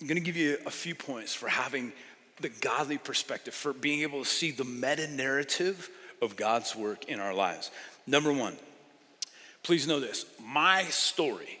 I'm 0.00 0.06
gonna 0.06 0.20
give 0.20 0.36
you 0.36 0.58
a 0.66 0.70
few 0.70 0.94
points 0.94 1.34
for 1.34 1.48
having 1.48 1.92
the 2.40 2.48
godly 2.48 2.98
perspective, 2.98 3.54
for 3.54 3.72
being 3.72 4.02
able 4.02 4.22
to 4.22 4.28
see 4.28 4.50
the 4.50 4.64
meta 4.64 5.08
narrative 5.08 5.88
of 6.20 6.36
God's 6.36 6.76
work 6.76 7.06
in 7.06 7.18
our 7.18 7.32
lives. 7.32 7.70
Number 8.06 8.32
one, 8.32 8.56
Please 9.66 9.88
know 9.88 9.98
this 9.98 10.26
my 10.40 10.84
story 10.84 11.58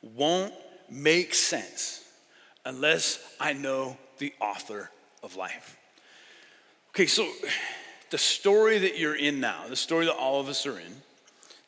won't 0.00 0.54
make 0.88 1.34
sense 1.34 2.04
unless 2.64 3.18
I 3.40 3.54
know 3.54 3.96
the 4.18 4.32
author 4.40 4.88
of 5.20 5.34
life. 5.34 5.76
Okay, 6.90 7.06
so 7.06 7.28
the 8.10 8.18
story 8.18 8.78
that 8.78 9.00
you're 9.00 9.16
in 9.16 9.40
now, 9.40 9.66
the 9.68 9.74
story 9.74 10.06
that 10.06 10.14
all 10.14 10.38
of 10.38 10.48
us 10.48 10.64
are 10.64 10.78
in, 10.78 10.94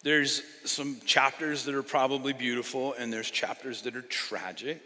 there's 0.07 0.45
some 0.65 1.01
chapters 1.05 1.65
that 1.65 1.75
are 1.75 1.83
probably 1.83 2.33
beautiful 2.33 2.93
and 2.93 3.13
there's 3.13 3.29
chapters 3.29 3.83
that 3.83 3.97
are 3.97 4.03
tragic. 4.03 4.81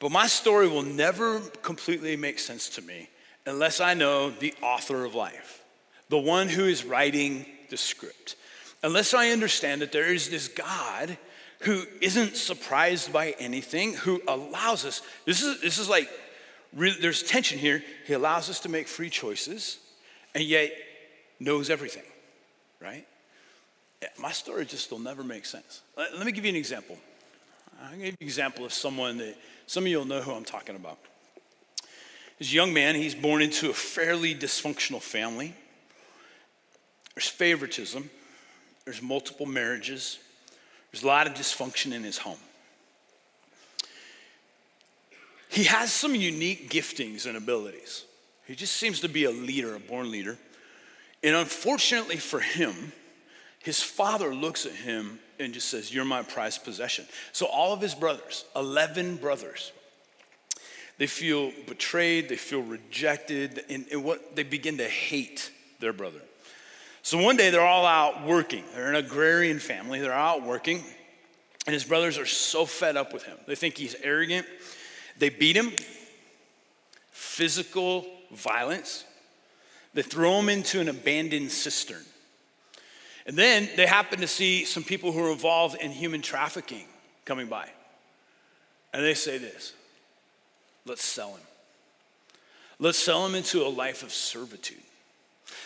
But 0.00 0.12
my 0.12 0.28
story 0.28 0.66
will 0.66 0.82
never 0.82 1.40
completely 1.60 2.16
make 2.16 2.38
sense 2.38 2.70
to 2.70 2.82
me 2.82 3.10
unless 3.44 3.80
I 3.80 3.92
know 3.92 4.30
the 4.30 4.54
author 4.62 5.04
of 5.04 5.14
life, 5.14 5.62
the 6.08 6.16
one 6.16 6.48
who 6.48 6.64
is 6.64 6.86
writing 6.86 7.44
the 7.68 7.76
script 7.76 8.36
unless 8.82 9.12
I 9.12 9.28
understand 9.28 9.82
that 9.82 9.92
there 9.92 10.10
is 10.10 10.30
this 10.30 10.48
God 10.48 11.18
who 11.60 11.82
isn't 12.00 12.36
surprised 12.36 13.12
by 13.12 13.34
anything, 13.38 13.92
who 13.92 14.22
allows 14.26 14.86
us, 14.86 15.02
this 15.26 15.42
is, 15.42 15.60
this 15.60 15.76
is 15.76 15.86
like, 15.86 16.08
there's 16.72 17.22
tension 17.22 17.58
here. 17.58 17.84
He 18.06 18.14
allows 18.14 18.48
us 18.48 18.60
to 18.60 18.70
make 18.70 18.88
free 18.88 19.10
choices 19.10 19.80
and 20.34 20.42
yet 20.44 20.72
knows 21.38 21.68
everything, 21.68 22.04
right? 22.80 23.06
My 24.18 24.32
story 24.32 24.64
just 24.64 24.90
will 24.90 24.98
never 24.98 25.22
make 25.22 25.46
sense. 25.46 25.82
Let, 25.96 26.16
let 26.16 26.26
me 26.26 26.32
give 26.32 26.44
you 26.44 26.50
an 26.50 26.56
example. 26.56 26.96
I'm 27.80 27.98
going 27.98 28.00
to 28.00 28.04
give 28.06 28.12
you 28.12 28.24
an 28.24 28.28
example 28.28 28.64
of 28.64 28.72
someone 28.72 29.18
that 29.18 29.36
some 29.66 29.84
of 29.84 29.88
you 29.88 29.98
will 29.98 30.04
know 30.04 30.20
who 30.20 30.32
I'm 30.32 30.44
talking 30.44 30.76
about. 30.76 30.98
This 32.38 32.52
young 32.52 32.72
man, 32.72 32.94
he's 32.94 33.14
born 33.14 33.42
into 33.42 33.70
a 33.70 33.74
fairly 33.74 34.34
dysfunctional 34.34 35.00
family. 35.00 35.54
There's 37.14 37.28
favoritism. 37.28 38.10
There's 38.84 39.00
multiple 39.00 39.46
marriages. 39.46 40.18
There's 40.90 41.04
a 41.04 41.06
lot 41.06 41.26
of 41.26 41.34
dysfunction 41.34 41.92
in 41.92 42.02
his 42.02 42.18
home. 42.18 42.38
He 45.48 45.64
has 45.64 45.92
some 45.92 46.14
unique 46.16 46.68
giftings 46.68 47.26
and 47.26 47.36
abilities. 47.36 48.04
He 48.46 48.56
just 48.56 48.74
seems 48.76 49.00
to 49.00 49.08
be 49.08 49.24
a 49.24 49.30
leader, 49.30 49.76
a 49.76 49.80
born 49.80 50.10
leader. 50.10 50.36
And 51.22 51.36
unfortunately 51.36 52.16
for 52.16 52.40
him, 52.40 52.92
his 53.64 53.82
father 53.82 54.34
looks 54.34 54.66
at 54.66 54.72
him 54.72 55.18
and 55.40 55.54
just 55.54 55.70
says, 55.70 55.92
You're 55.92 56.04
my 56.04 56.22
prized 56.22 56.64
possession. 56.64 57.06
So 57.32 57.46
all 57.46 57.72
of 57.72 57.80
his 57.80 57.94
brothers, 57.94 58.44
11 58.54 59.16
brothers, 59.16 59.72
they 60.98 61.06
feel 61.06 61.50
betrayed, 61.66 62.28
they 62.28 62.36
feel 62.36 62.60
rejected, 62.60 63.64
and, 63.70 63.86
and 63.90 64.04
what 64.04 64.36
they 64.36 64.42
begin 64.42 64.76
to 64.78 64.86
hate 64.86 65.50
their 65.80 65.94
brother. 65.94 66.20
So 67.02 67.16
one 67.16 67.38
day 67.38 67.48
they're 67.48 67.66
all 67.66 67.86
out 67.86 68.26
working. 68.26 68.64
They're 68.74 68.90
an 68.90 68.96
agrarian 68.96 69.58
family, 69.58 69.98
they're 69.98 70.12
out 70.12 70.42
working, 70.42 70.84
and 71.66 71.72
his 71.72 71.84
brothers 71.84 72.18
are 72.18 72.26
so 72.26 72.66
fed 72.66 72.98
up 72.98 73.14
with 73.14 73.22
him. 73.22 73.38
They 73.46 73.54
think 73.54 73.78
he's 73.78 73.96
arrogant. 74.02 74.46
They 75.16 75.30
beat 75.30 75.56
him, 75.56 75.72
physical 77.12 78.04
violence. 78.30 79.04
They 79.94 80.02
throw 80.02 80.38
him 80.38 80.50
into 80.50 80.80
an 80.80 80.90
abandoned 80.90 81.50
cistern. 81.50 82.04
And 83.26 83.36
then 83.36 83.68
they 83.76 83.86
happen 83.86 84.20
to 84.20 84.26
see 84.26 84.64
some 84.64 84.84
people 84.84 85.12
who 85.12 85.24
are 85.24 85.32
involved 85.32 85.76
in 85.80 85.90
human 85.90 86.20
trafficking 86.20 86.84
coming 87.24 87.46
by. 87.46 87.68
And 88.92 89.02
they 89.02 89.14
say 89.14 89.38
this 89.38 89.72
let's 90.86 91.02
sell 91.02 91.30
him. 91.30 91.40
Let's 92.78 92.98
sell 92.98 93.24
him 93.24 93.34
into 93.34 93.64
a 93.64 93.68
life 93.68 94.02
of 94.02 94.12
servitude. 94.12 94.83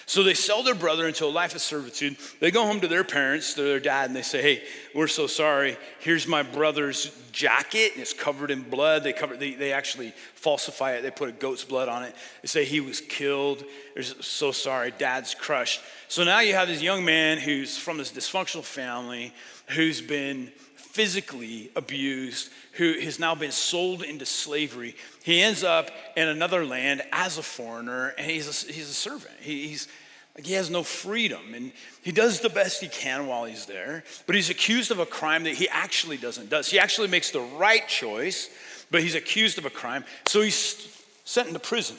So 0.09 0.23
they 0.23 0.33
sell 0.33 0.63
their 0.63 0.75
brother 0.75 1.07
into 1.07 1.27
a 1.27 1.29
life 1.29 1.55
of 1.55 1.61
servitude. 1.61 2.17
They 2.41 2.51
go 2.51 2.65
home 2.65 2.81
to 2.81 2.89
their 2.89 3.05
parents, 3.05 3.53
to 3.53 3.63
their 3.63 3.79
dad, 3.79 4.07
and 4.07 4.17
they 4.17 4.23
say, 4.23 4.41
Hey, 4.41 4.63
we're 4.95 5.07
so 5.07 5.27
sorry. 5.27 5.77
Here's 6.01 6.27
my 6.27 6.43
brother's 6.43 7.15
jacket, 7.31 7.93
and 7.93 8.01
it's 8.01 8.15
covered 8.15 8.51
in 8.51 8.63
blood. 8.63 9.05
They, 9.05 9.13
cover, 9.13 9.37
they, 9.37 9.53
they 9.53 9.71
actually 9.71 10.15
falsify 10.35 10.93
it, 10.93 11.03
they 11.03 11.11
put 11.11 11.29
a 11.29 11.33
goat's 11.33 11.63
blood 11.63 11.91
on 11.91 12.05
it. 12.05 12.15
They 12.41 12.49
say 12.49 12.65
he 12.65 12.81
was 12.81 13.03
killed. 13.03 13.63
They're 13.93 14.03
so 14.03 14.51
sorry. 14.51 14.95
Dad's 14.97 15.35
crushed. 15.35 15.83
So 16.09 16.25
now 16.25 16.41
you 16.41 16.55
have 16.55 16.69
this 16.69 16.81
young 16.81 17.05
man 17.05 17.37
who's 17.37 17.77
from 17.77 17.99
this 17.99 18.11
dysfunctional 18.11 18.65
family, 18.65 19.35
who's 19.67 20.01
been 20.01 20.51
physically 20.91 21.71
abused, 21.77 22.51
who 22.73 22.95
has 23.01 23.19
now 23.19 23.35
been 23.35 23.53
sold 23.53 24.03
into 24.03 24.27
slavery. 24.27 24.97
He 25.23 25.43
ends 25.43 25.63
up 25.63 25.91
in 26.17 26.29
another 26.29 26.65
land 26.65 27.03
as 27.13 27.39
a 27.39 27.43
foreigner, 27.43 28.15
and 28.19 28.31
he's 28.31 28.47
a, 28.47 28.73
he's 28.73 28.89
a 28.89 28.95
servant. 28.95 29.35
He, 29.41 29.69
he's 29.69 29.89
like 30.35 30.47
he 30.47 30.55
has 30.55 30.71
no 30.71 30.85
freedom, 30.85 31.53
and 31.53 31.73
he 32.03 32.13
does 32.13 32.41
the 32.41 32.49
best 32.49 32.81
he 32.81 32.89
can 32.89 33.27
while 33.27 33.45
he's 33.45 33.67
there. 33.67 34.05
But 34.27 34.37
he's 34.37 34.51
accused 34.51 34.91
of 34.91 35.01
a 35.01 35.07
crime 35.07 35.45
that 35.45 35.55
he 35.55 35.69
actually 35.69 36.17
doesn't 36.17 36.49
does. 36.49 36.71
He 36.71 36.79
actually 36.79 37.09
makes 37.09 37.33
the 37.33 37.41
right 37.41 37.87
choice, 37.89 38.49
but 38.91 39.03
he's 39.03 39.17
accused 39.17 39.59
of 39.59 39.67
a 39.67 39.71
crime, 39.71 40.05
so 40.27 40.41
he's 40.41 41.05
sent 41.25 41.49
into 41.49 41.61
prison. 41.61 41.97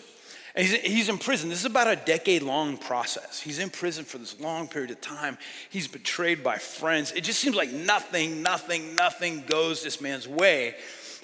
And 0.55 0.65
he's, 0.65 0.79
he's 0.81 1.09
in 1.09 1.17
prison. 1.17 1.49
This 1.49 1.59
is 1.59 1.65
about 1.65 1.87
a 1.87 1.95
decade 1.95 2.41
long 2.41 2.77
process. 2.77 3.39
He's 3.39 3.59
in 3.59 3.69
prison 3.69 4.05
for 4.05 4.17
this 4.17 4.39
long 4.39 4.67
period 4.67 4.91
of 4.91 4.99
time. 5.01 5.37
He's 5.69 5.87
betrayed 5.87 6.43
by 6.43 6.57
friends. 6.57 7.11
It 7.11 7.21
just 7.21 7.39
seems 7.39 7.55
like 7.55 7.71
nothing, 7.71 8.41
nothing, 8.41 8.95
nothing 8.95 9.43
goes 9.45 9.83
this 9.83 10.01
man's 10.01 10.27
way. 10.27 10.75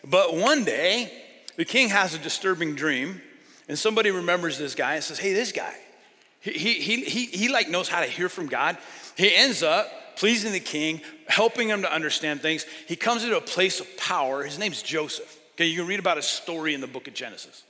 But 0.05 0.35
one 0.35 0.63
day, 0.63 1.11
the 1.55 1.65
king 1.65 1.89
has 1.89 2.13
a 2.13 2.19
disturbing 2.19 2.75
dream, 2.75 3.21
and 3.67 3.77
somebody 3.77 4.11
remembers 4.11 4.57
this 4.57 4.75
guy 4.75 4.95
and 4.95 5.03
says, 5.03 5.17
Hey, 5.17 5.33
this 5.33 5.51
guy, 5.51 5.73
he, 6.41 6.51
he, 6.51 7.03
he, 7.03 7.25
he, 7.25 7.49
like 7.49 7.69
knows 7.69 7.89
how 7.89 8.01
to 8.01 8.05
hear 8.05 8.29
from 8.29 8.47
God. 8.47 8.77
He 9.17 9.35
ends 9.35 9.63
up 9.63 10.17
pleasing 10.17 10.51
the 10.51 10.59
king, 10.59 11.01
helping 11.27 11.67
him 11.67 11.81
to 11.81 11.91
understand 11.91 12.41
things. 12.41 12.65
He 12.87 12.95
comes 12.95 13.23
into 13.23 13.37
a 13.37 13.41
place 13.41 13.79
of 13.79 13.97
power. 13.97 14.43
His 14.43 14.59
name's 14.59 14.83
Joseph. 14.83 15.39
Okay, 15.55 15.65
you 15.65 15.79
can 15.79 15.87
read 15.87 15.99
about 15.99 16.17
his 16.17 16.25
story 16.25 16.73
in 16.73 16.81
the 16.81 16.87
book 16.87 17.07
of 17.07 17.13
Genesis. 17.13 17.63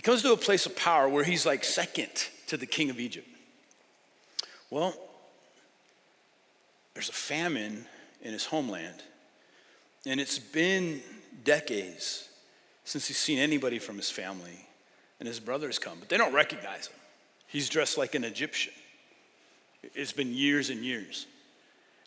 He 0.00 0.02
comes 0.02 0.22
to 0.22 0.32
a 0.32 0.36
place 0.38 0.64
of 0.64 0.74
power 0.76 1.10
where 1.10 1.24
he's 1.24 1.44
like 1.44 1.62
second 1.62 2.08
to 2.46 2.56
the 2.56 2.64
king 2.64 2.88
of 2.88 2.98
Egypt. 2.98 3.28
Well, 4.70 4.94
there's 6.94 7.10
a 7.10 7.12
famine 7.12 7.84
in 8.22 8.32
his 8.32 8.46
homeland, 8.46 9.02
and 10.06 10.18
it's 10.18 10.38
been 10.38 11.02
decades 11.44 12.30
since 12.84 13.08
he's 13.08 13.18
seen 13.18 13.38
anybody 13.38 13.78
from 13.78 13.98
his 13.98 14.08
family, 14.08 14.66
and 15.18 15.28
his 15.28 15.38
brothers 15.38 15.78
come, 15.78 15.98
but 16.00 16.08
they 16.08 16.16
don't 16.16 16.32
recognize 16.32 16.86
him. 16.86 16.96
He's 17.46 17.68
dressed 17.68 17.98
like 17.98 18.14
an 18.14 18.24
Egyptian. 18.24 18.72
It's 19.82 20.12
been 20.12 20.32
years 20.32 20.70
and 20.70 20.82
years. 20.82 21.26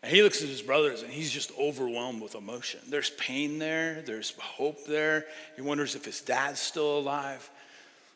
And 0.02 0.12
he 0.12 0.24
looks 0.24 0.42
at 0.42 0.50
his 0.50 0.64
brothers 0.64 1.04
and 1.04 1.14
he's 1.14 1.32
just 1.32 1.52
overwhelmed 1.60 2.24
with 2.24 2.34
emotion. 2.34 2.80
There's 2.90 3.12
pain 3.12 3.60
there, 3.60 4.02
there's 4.02 4.32
hope 4.32 4.84
there. 4.88 5.26
He 5.56 5.62
wonders 5.62 5.94
if 5.94 6.04
his 6.04 6.22
dad's 6.22 6.60
still 6.60 6.98
alive. 6.98 7.52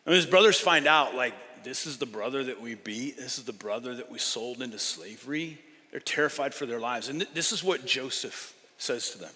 And 0.08 0.16
his 0.16 0.26
brothers 0.26 0.58
find 0.58 0.88
out, 0.88 1.16
like, 1.16 1.34
this 1.66 1.86
is 1.86 1.98
the 1.98 2.06
brother 2.06 2.46
that 2.46 2.62
we 2.62 2.76
beat, 2.76 3.18
this 3.18 3.38
is 3.38 3.44
the 3.44 3.52
brother 3.52 3.94
that 3.94 4.10
we 4.10 4.18
sold 4.18 4.62
into 4.62 4.80
slavery. 4.80 5.60
They're 5.92 6.00
terrified 6.00 6.54
for 6.54 6.66
their 6.66 6.80
lives. 6.80 7.10
And 7.10 7.20
th- 7.20 7.34
this 7.34 7.52
is 7.52 7.62
what 7.62 7.86
Joseph 7.86 8.56
says 8.78 9.10
to 9.12 9.18
them. 9.18 9.32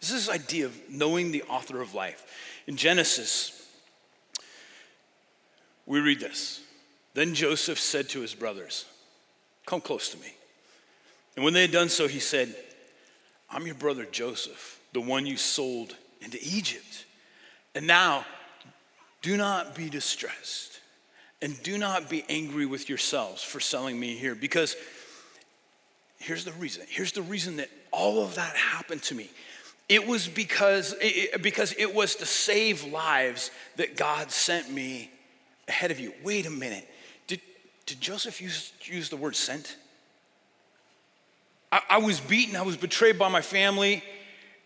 This 0.00 0.12
is 0.12 0.26
this 0.26 0.34
idea 0.34 0.66
of 0.66 0.80
knowing 0.88 1.32
the 1.32 1.42
author 1.44 1.80
of 1.80 1.94
life. 1.94 2.24
In 2.68 2.76
Genesis, 2.76 3.68
we 5.84 5.98
read 5.98 6.20
this. 6.20 6.60
Then 7.14 7.34
Joseph 7.34 7.80
said 7.80 8.08
to 8.10 8.20
his 8.20 8.34
brothers, 8.34 8.84
Come 9.66 9.80
close 9.80 10.10
to 10.10 10.18
me. 10.18 10.32
And 11.34 11.44
when 11.44 11.54
they 11.54 11.62
had 11.62 11.72
done 11.72 11.88
so, 11.88 12.06
he 12.06 12.20
said, 12.20 12.54
I'm 13.50 13.66
your 13.66 13.74
brother 13.74 14.04
Joseph, 14.04 14.78
the 14.92 15.00
one 15.00 15.26
you 15.26 15.36
sold 15.36 15.96
into 16.20 16.38
Egypt. 16.40 17.04
And 17.74 17.86
now 17.86 18.24
do 19.24 19.38
not 19.38 19.74
be 19.74 19.88
distressed 19.88 20.80
and 21.40 21.60
do 21.62 21.78
not 21.78 22.10
be 22.10 22.26
angry 22.28 22.66
with 22.66 22.90
yourselves 22.90 23.42
for 23.42 23.58
selling 23.58 23.98
me 23.98 24.14
here 24.16 24.34
because 24.34 24.76
here's 26.18 26.44
the 26.44 26.52
reason. 26.52 26.84
Here's 26.90 27.12
the 27.12 27.22
reason 27.22 27.56
that 27.56 27.70
all 27.90 28.22
of 28.22 28.34
that 28.34 28.54
happened 28.54 29.02
to 29.04 29.14
me. 29.14 29.30
It 29.88 30.06
was 30.06 30.28
because 30.28 30.94
it, 31.00 31.40
because 31.40 31.74
it 31.78 31.94
was 31.94 32.16
to 32.16 32.26
save 32.26 32.84
lives 32.84 33.50
that 33.76 33.96
God 33.96 34.30
sent 34.30 34.70
me 34.70 35.10
ahead 35.68 35.90
of 35.90 35.98
you. 35.98 36.12
Wait 36.22 36.44
a 36.44 36.50
minute. 36.50 36.86
Did, 37.26 37.40
did 37.86 38.02
Joseph 38.02 38.42
use, 38.42 38.74
use 38.82 39.08
the 39.08 39.16
word 39.16 39.36
sent? 39.36 39.78
I, 41.72 41.80
I 41.88 41.98
was 41.98 42.20
beaten, 42.20 42.56
I 42.56 42.62
was 42.62 42.76
betrayed 42.76 43.18
by 43.18 43.30
my 43.30 43.40
family, 43.40 44.04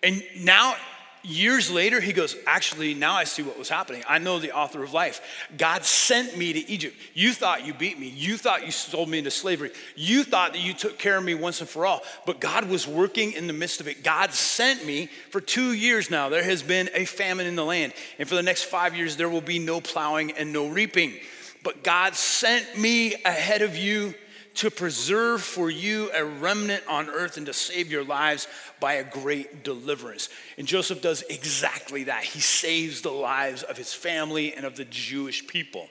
and 0.02 0.20
now 0.40 0.74
years 1.22 1.70
later, 1.70 2.00
he 2.00 2.12
goes, 2.12 2.36
Actually, 2.46 2.94
now 2.94 3.14
I 3.14 3.24
see 3.24 3.42
what 3.42 3.58
was 3.58 3.68
happening. 3.68 4.02
I 4.08 4.18
know 4.18 4.38
the 4.38 4.52
author 4.52 4.82
of 4.82 4.92
life. 4.92 5.20
God 5.56 5.84
sent 5.84 6.36
me 6.36 6.52
to 6.52 6.70
Egypt. 6.70 6.96
You 7.14 7.32
thought 7.32 7.66
you 7.66 7.74
beat 7.74 7.98
me. 7.98 8.08
You 8.08 8.36
thought 8.36 8.64
you 8.64 8.72
sold 8.72 9.08
me 9.08 9.18
into 9.18 9.30
slavery. 9.30 9.70
You 9.96 10.24
thought 10.24 10.52
that 10.52 10.60
you 10.60 10.74
took 10.74 10.98
care 10.98 11.16
of 11.16 11.24
me 11.24 11.34
once 11.34 11.60
and 11.60 11.68
for 11.68 11.86
all. 11.86 12.02
But 12.26 12.40
God 12.40 12.68
was 12.68 12.86
working 12.86 13.32
in 13.32 13.46
the 13.46 13.52
midst 13.52 13.80
of 13.80 13.88
it. 13.88 14.02
God 14.04 14.32
sent 14.32 14.84
me 14.86 15.06
for 15.30 15.40
two 15.40 15.72
years 15.72 16.10
now. 16.10 16.28
There 16.28 16.42
has 16.42 16.62
been 16.62 16.90
a 16.94 17.04
famine 17.04 17.46
in 17.46 17.56
the 17.56 17.64
land. 17.64 17.92
And 18.18 18.28
for 18.28 18.34
the 18.34 18.42
next 18.42 18.64
five 18.64 18.96
years, 18.96 19.16
there 19.16 19.28
will 19.28 19.40
be 19.40 19.58
no 19.58 19.80
plowing 19.80 20.32
and 20.32 20.52
no 20.52 20.68
reaping. 20.68 21.14
But 21.62 21.82
God 21.82 22.14
sent 22.14 22.78
me 22.78 23.14
ahead 23.24 23.62
of 23.62 23.76
you 23.76 24.14
to 24.58 24.72
preserve 24.72 25.40
for 25.40 25.70
you 25.70 26.10
a 26.16 26.24
remnant 26.24 26.82
on 26.88 27.08
earth 27.08 27.36
and 27.36 27.46
to 27.46 27.52
save 27.52 27.92
your 27.92 28.02
lives 28.02 28.48
by 28.80 28.94
a 28.94 29.04
great 29.04 29.62
deliverance. 29.62 30.28
And 30.56 30.66
Joseph 30.66 31.00
does 31.00 31.22
exactly 31.30 32.04
that. 32.04 32.24
He 32.24 32.40
saves 32.40 33.00
the 33.00 33.12
lives 33.12 33.62
of 33.62 33.76
his 33.76 33.94
family 33.94 34.54
and 34.54 34.66
of 34.66 34.74
the 34.74 34.84
Jewish 34.84 35.46
people. 35.46 35.88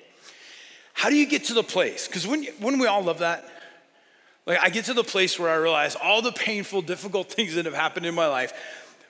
How 0.92 1.10
do 1.10 1.16
you 1.16 1.26
get 1.26 1.46
to 1.46 1.54
the 1.54 1.64
place? 1.64 2.08
Because 2.08 2.28
when, 2.28 2.44
when 2.60 2.78
we 2.78 2.88
all 2.88 3.04
love 3.04 3.20
that, 3.20 3.48
like 4.46 4.60
I 4.62 4.70
get 4.70 4.86
to 4.86 4.94
the 4.94 5.04
place 5.04 5.40
where 5.40 5.50
I 5.50 5.56
realize 5.56 5.96
all 5.96 6.22
the 6.22 6.34
painful, 6.34 6.82
difficult 6.82 7.32
things 7.32 7.56
that 7.56 7.66
have 7.66 7.74
happened 7.74 8.06
in 8.06 8.16
my 8.16 8.28
life, 8.28 8.52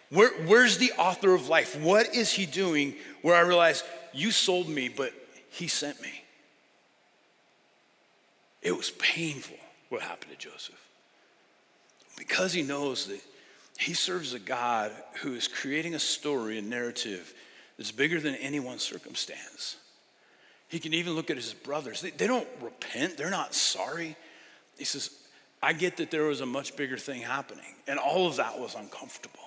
where, 0.09 0.29
where's 0.45 0.77
the 0.77 0.91
author 0.99 1.33
of 1.33 1.49
life? 1.49 1.75
What 1.79 2.13
is 2.13 2.31
he 2.31 2.45
doing 2.45 2.95
where 3.23 3.35
I 3.35 3.41
realize 3.41 3.83
you 4.13 4.29
sold 4.29 4.69
me, 4.69 4.87
but 4.87 5.13
he 5.49 5.67
sent 5.67 5.99
me? 5.99 6.23
It 8.67 8.75
was 8.75 8.91
painful 8.91 9.55
what 9.87 10.01
happened 10.01 10.37
to 10.37 10.37
Joseph. 10.37 10.75
Because 12.17 12.51
he 12.51 12.63
knows 12.63 13.07
that 13.07 13.21
he 13.79 13.93
serves 13.93 14.33
a 14.33 14.39
God 14.39 14.91
who 15.21 15.35
is 15.35 15.47
creating 15.47 15.95
a 15.95 15.99
story, 15.99 16.57
a 16.57 16.61
narrative 16.61 17.33
that's 17.77 17.93
bigger 17.93 18.19
than 18.19 18.35
any 18.35 18.59
one 18.59 18.77
circumstance. 18.79 19.77
He 20.67 20.79
can 20.79 20.93
even 20.93 21.13
look 21.13 21.29
at 21.29 21.37
his 21.37 21.53
brothers. 21.53 22.01
They, 22.01 22.09
they 22.09 22.27
don't 22.27 22.47
repent, 22.59 23.15
they're 23.15 23.29
not 23.29 23.55
sorry. 23.55 24.17
He 24.77 24.83
says, 24.83 25.11
I 25.63 25.71
get 25.71 25.95
that 25.95 26.11
there 26.11 26.25
was 26.25 26.41
a 26.41 26.45
much 26.45 26.75
bigger 26.75 26.97
thing 26.97 27.21
happening, 27.21 27.73
and 27.87 27.97
all 27.97 28.27
of 28.27 28.35
that 28.35 28.59
was 28.59 28.75
uncomfortable. 28.75 29.46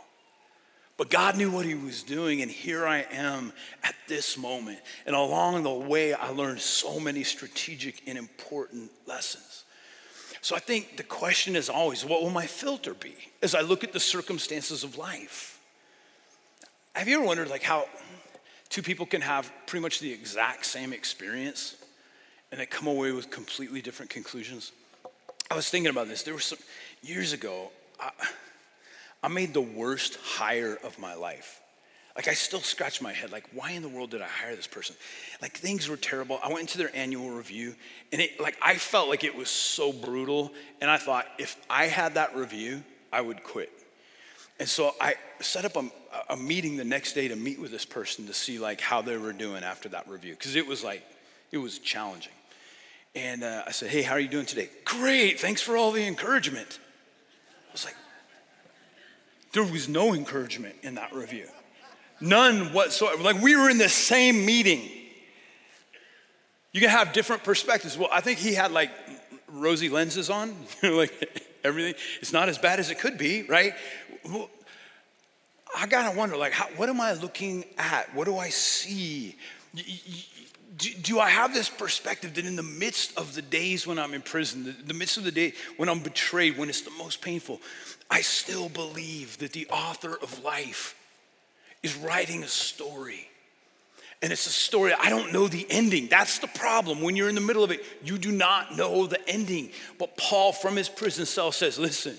But 1.01 1.09
God 1.09 1.39
knew 1.39 1.51
what 1.51 1.65
He 1.65 1.75
was 1.75 2.03
doing, 2.03 2.43
and 2.43 2.51
here 2.51 2.87
I 2.87 3.07
am 3.11 3.55
at 3.83 3.95
this 4.07 4.37
moment. 4.37 4.81
And 5.07 5.17
along 5.17 5.63
the 5.63 5.73
way, 5.73 6.13
I 6.13 6.29
learned 6.29 6.61
so 6.61 7.01
many 7.01 7.25
strategic 7.25 8.07
and 8.07 8.19
important 8.19 8.91
lessons. 9.07 9.65
So 10.43 10.55
I 10.55 10.59
think 10.59 10.99
the 10.99 11.03
question 11.03 11.57
is 11.57 11.71
always 11.71 12.05
what 12.05 12.21
will 12.21 12.29
my 12.29 12.47
filter 12.47 12.93
be 12.93 13.15
as 13.43 13.55
I 13.55 13.63
look 13.63 13.83
at 13.83 13.95
the 13.95 13.99
circumstances 13.99 14.85
of 14.85 14.99
life? 14.99 15.59
Have 16.95 17.09
you 17.09 17.17
ever 17.17 17.25
wondered 17.25 17.49
like 17.49 17.63
how 17.63 17.87
two 18.69 18.83
people 18.83 19.07
can 19.07 19.23
have 19.23 19.51
pretty 19.67 19.83
much 19.83 20.01
the 20.01 20.13
exact 20.13 20.67
same 20.67 20.93
experience 20.93 21.77
and 22.53 22.61
they 22.61 22.67
come 22.67 22.87
away 22.87 23.13
with 23.13 23.31
completely 23.31 23.81
different 23.81 24.11
conclusions? 24.11 24.73
I 25.51 25.55
was 25.57 25.71
thinking 25.71 25.89
about 25.89 26.09
this. 26.09 26.25
There 26.25 26.35
were 26.35 26.41
some 26.41 26.59
years 27.01 27.33
ago. 27.33 27.71
I, 27.99 28.11
I 29.23 29.29
made 29.29 29.55
the 29.55 29.61
worst 29.61 30.17
hire 30.23 30.79
of 30.83 30.99
my 30.99 31.15
life. 31.15 31.61
Like, 32.17 32.27
I 32.27 32.35
still 32.35 32.61
scratch 32.61 33.01
my 33.01 33.13
head, 33.13 33.31
like, 33.31 33.45
why 33.53 33.71
in 33.71 33.83
the 33.83 33.89
world 33.89 34.11
did 34.11 34.21
I 34.21 34.27
hire 34.27 34.57
this 34.57 34.67
person? 34.67 34.97
Like, 35.41 35.57
things 35.57 35.89
were 35.89 35.97
terrible. 35.97 36.41
I 36.43 36.49
went 36.49 36.61
into 36.61 36.77
their 36.77 36.95
annual 36.95 37.31
review, 37.31 37.75
and 38.13 38.21
it, 38.21 38.41
like, 38.41 38.59
I 38.61 38.75
felt 38.75 39.09
like 39.09 39.23
it 39.23 39.35
was 39.35 39.49
so 39.49 39.93
brutal. 39.93 40.53
And 40.81 40.91
I 40.91 40.99
thought, 40.99 41.27
if 41.39 41.57
I 41.71 41.85
had 41.87 42.15
that 42.15 42.35
review, 42.35 42.83
I 43.13 43.21
would 43.21 43.45
quit. 43.45 43.71
And 44.59 44.69
so 44.69 44.95
I 45.01 45.15
set 45.41 45.65
up 45.65 45.77
a, 45.77 45.89
a 46.29 46.37
meeting 46.37 46.77
the 46.77 46.85
next 46.85 47.13
day 47.13 47.29
to 47.29 47.37
meet 47.37 47.61
with 47.61 47.71
this 47.71 47.85
person 47.85 48.27
to 48.27 48.35
see, 48.35 48.59
like, 48.59 48.81
how 48.81 49.01
they 49.03 49.17
were 49.17 49.33
doing 49.33 49.63
after 49.63 49.89
that 49.91 50.09
review. 50.09 50.33
Because 50.33 50.57
it 50.57 50.67
was 50.67 50.83
like, 50.83 51.05
it 51.53 51.59
was 51.59 51.79
challenging. 51.79 52.33
And 53.15 53.45
uh, 53.45 53.63
I 53.67 53.71
said, 53.71 53.89
hey, 53.89 54.03
how 54.03 54.15
are 54.15 54.21
you 54.21 54.29
doing 54.29 54.47
today? 54.47 54.69
Great, 54.85 55.41
thanks 55.41 55.63
for 55.63 55.77
all 55.77 55.93
the 55.93 56.07
encouragement. 56.07 56.81
I 57.69 57.73
was 57.73 57.85
like, 57.85 57.97
there 59.53 59.65
was 59.65 59.89
no 59.89 60.15
encouragement 60.15 60.77
in 60.83 60.95
that 60.95 61.13
review. 61.13 61.47
None 62.21 62.73
whatsoever. 62.73 63.23
Like 63.23 63.41
we 63.41 63.57
were 63.57 63.71
in 63.71 63.79
the 63.79 63.89
same 63.89 64.45
meeting. 64.45 64.89
You 66.73 66.81
can 66.81 66.91
have 66.91 67.13
different 67.13 67.43
perspectives. 67.43 67.99
Well, 67.99 68.11
I 68.13 68.21
think 68.21 68.39
he 68.39 68.55
had 68.55 68.73
like 68.73 68.91
rosy 69.49 69.89
lenses 69.89 70.31
on, 70.31 70.55
like 70.83 71.43
everything. 71.65 71.95
It's 72.21 72.33
not 72.33 72.49
as 72.49 72.59
bad 72.59 72.79
as 72.79 72.91
it 72.91 72.99
could 72.99 73.19
be, 73.19 73.43
right? 73.43 73.75
Well, 74.25 74.51
I 75.77 75.87
gotta 75.87 76.17
wonder, 76.17 76.37
like, 76.37 76.53
how, 76.53 76.67
what 76.77 76.89
am 76.89 77.01
I 77.01 77.13
looking 77.13 77.65
at? 77.79 78.15
What 78.15 78.25
do 78.25 78.37
I 78.37 78.49
see? 78.49 79.37
Do, 80.81 80.95
do, 80.95 81.21
I 81.21 81.29
have 81.29 81.53
this 81.53 81.69
perspective 81.69 82.35
that 82.35 82.47
in 82.47 82.57
the 82.57 82.63
midst 82.63 83.17
of 83.19 83.35
the 83.35 83.43
days 83.43 83.87
when 83.87 83.99
I'm 83.99 84.15
in 84.15 84.23
prison, 84.23 84.65
the, 84.65 84.73
the 84.73 84.95
midst 84.95 85.19
of 85.19 85.25
the 85.25 85.31
day 85.31 85.53
when 85.77 85.91
I'm 85.91 86.01
betrayed, 86.01 86.57
when 86.57 86.71
it's 86.71 86.81
the 86.81 86.91
most 86.93 87.21
painful, 87.21 87.61
I 88.11 88.23
still 88.23 88.71
believe 88.71 89.37
that 89.39 89.53
the 89.53 89.67
author 89.69 90.17
of 90.23 90.43
life 90.43 90.95
is 91.83 91.95
writing 91.97 92.43
a 92.43 92.49
story. 92.49 93.29
And 94.23 94.33
it's 94.33 94.47
a 94.47 94.51
story, 94.51 94.95
I 94.99 95.11
don't 95.11 95.35
know 95.35 95.49
the 95.49 95.67
ending. 95.69 96.09
That's 96.09 96.39
the 96.39 96.47
problem. 96.47 97.03
When 97.03 97.15
you're 97.15 97.29
in 97.29 97.35
the 97.35 97.41
middle 97.43 97.65
of 97.65 97.71
it, 97.71 97.85
you 98.03 98.17
do 98.17 98.33
not 98.33 98.75
know 98.75 99.07
the 99.07 99.21
ending. 99.29 99.71
But 99.99 100.17
Paul, 100.17 100.53
from 100.53 100.77
his 100.77 100.89
prison 100.89 101.27
cell, 101.27 101.53
says, 101.53 101.79
Listen, 101.79 102.17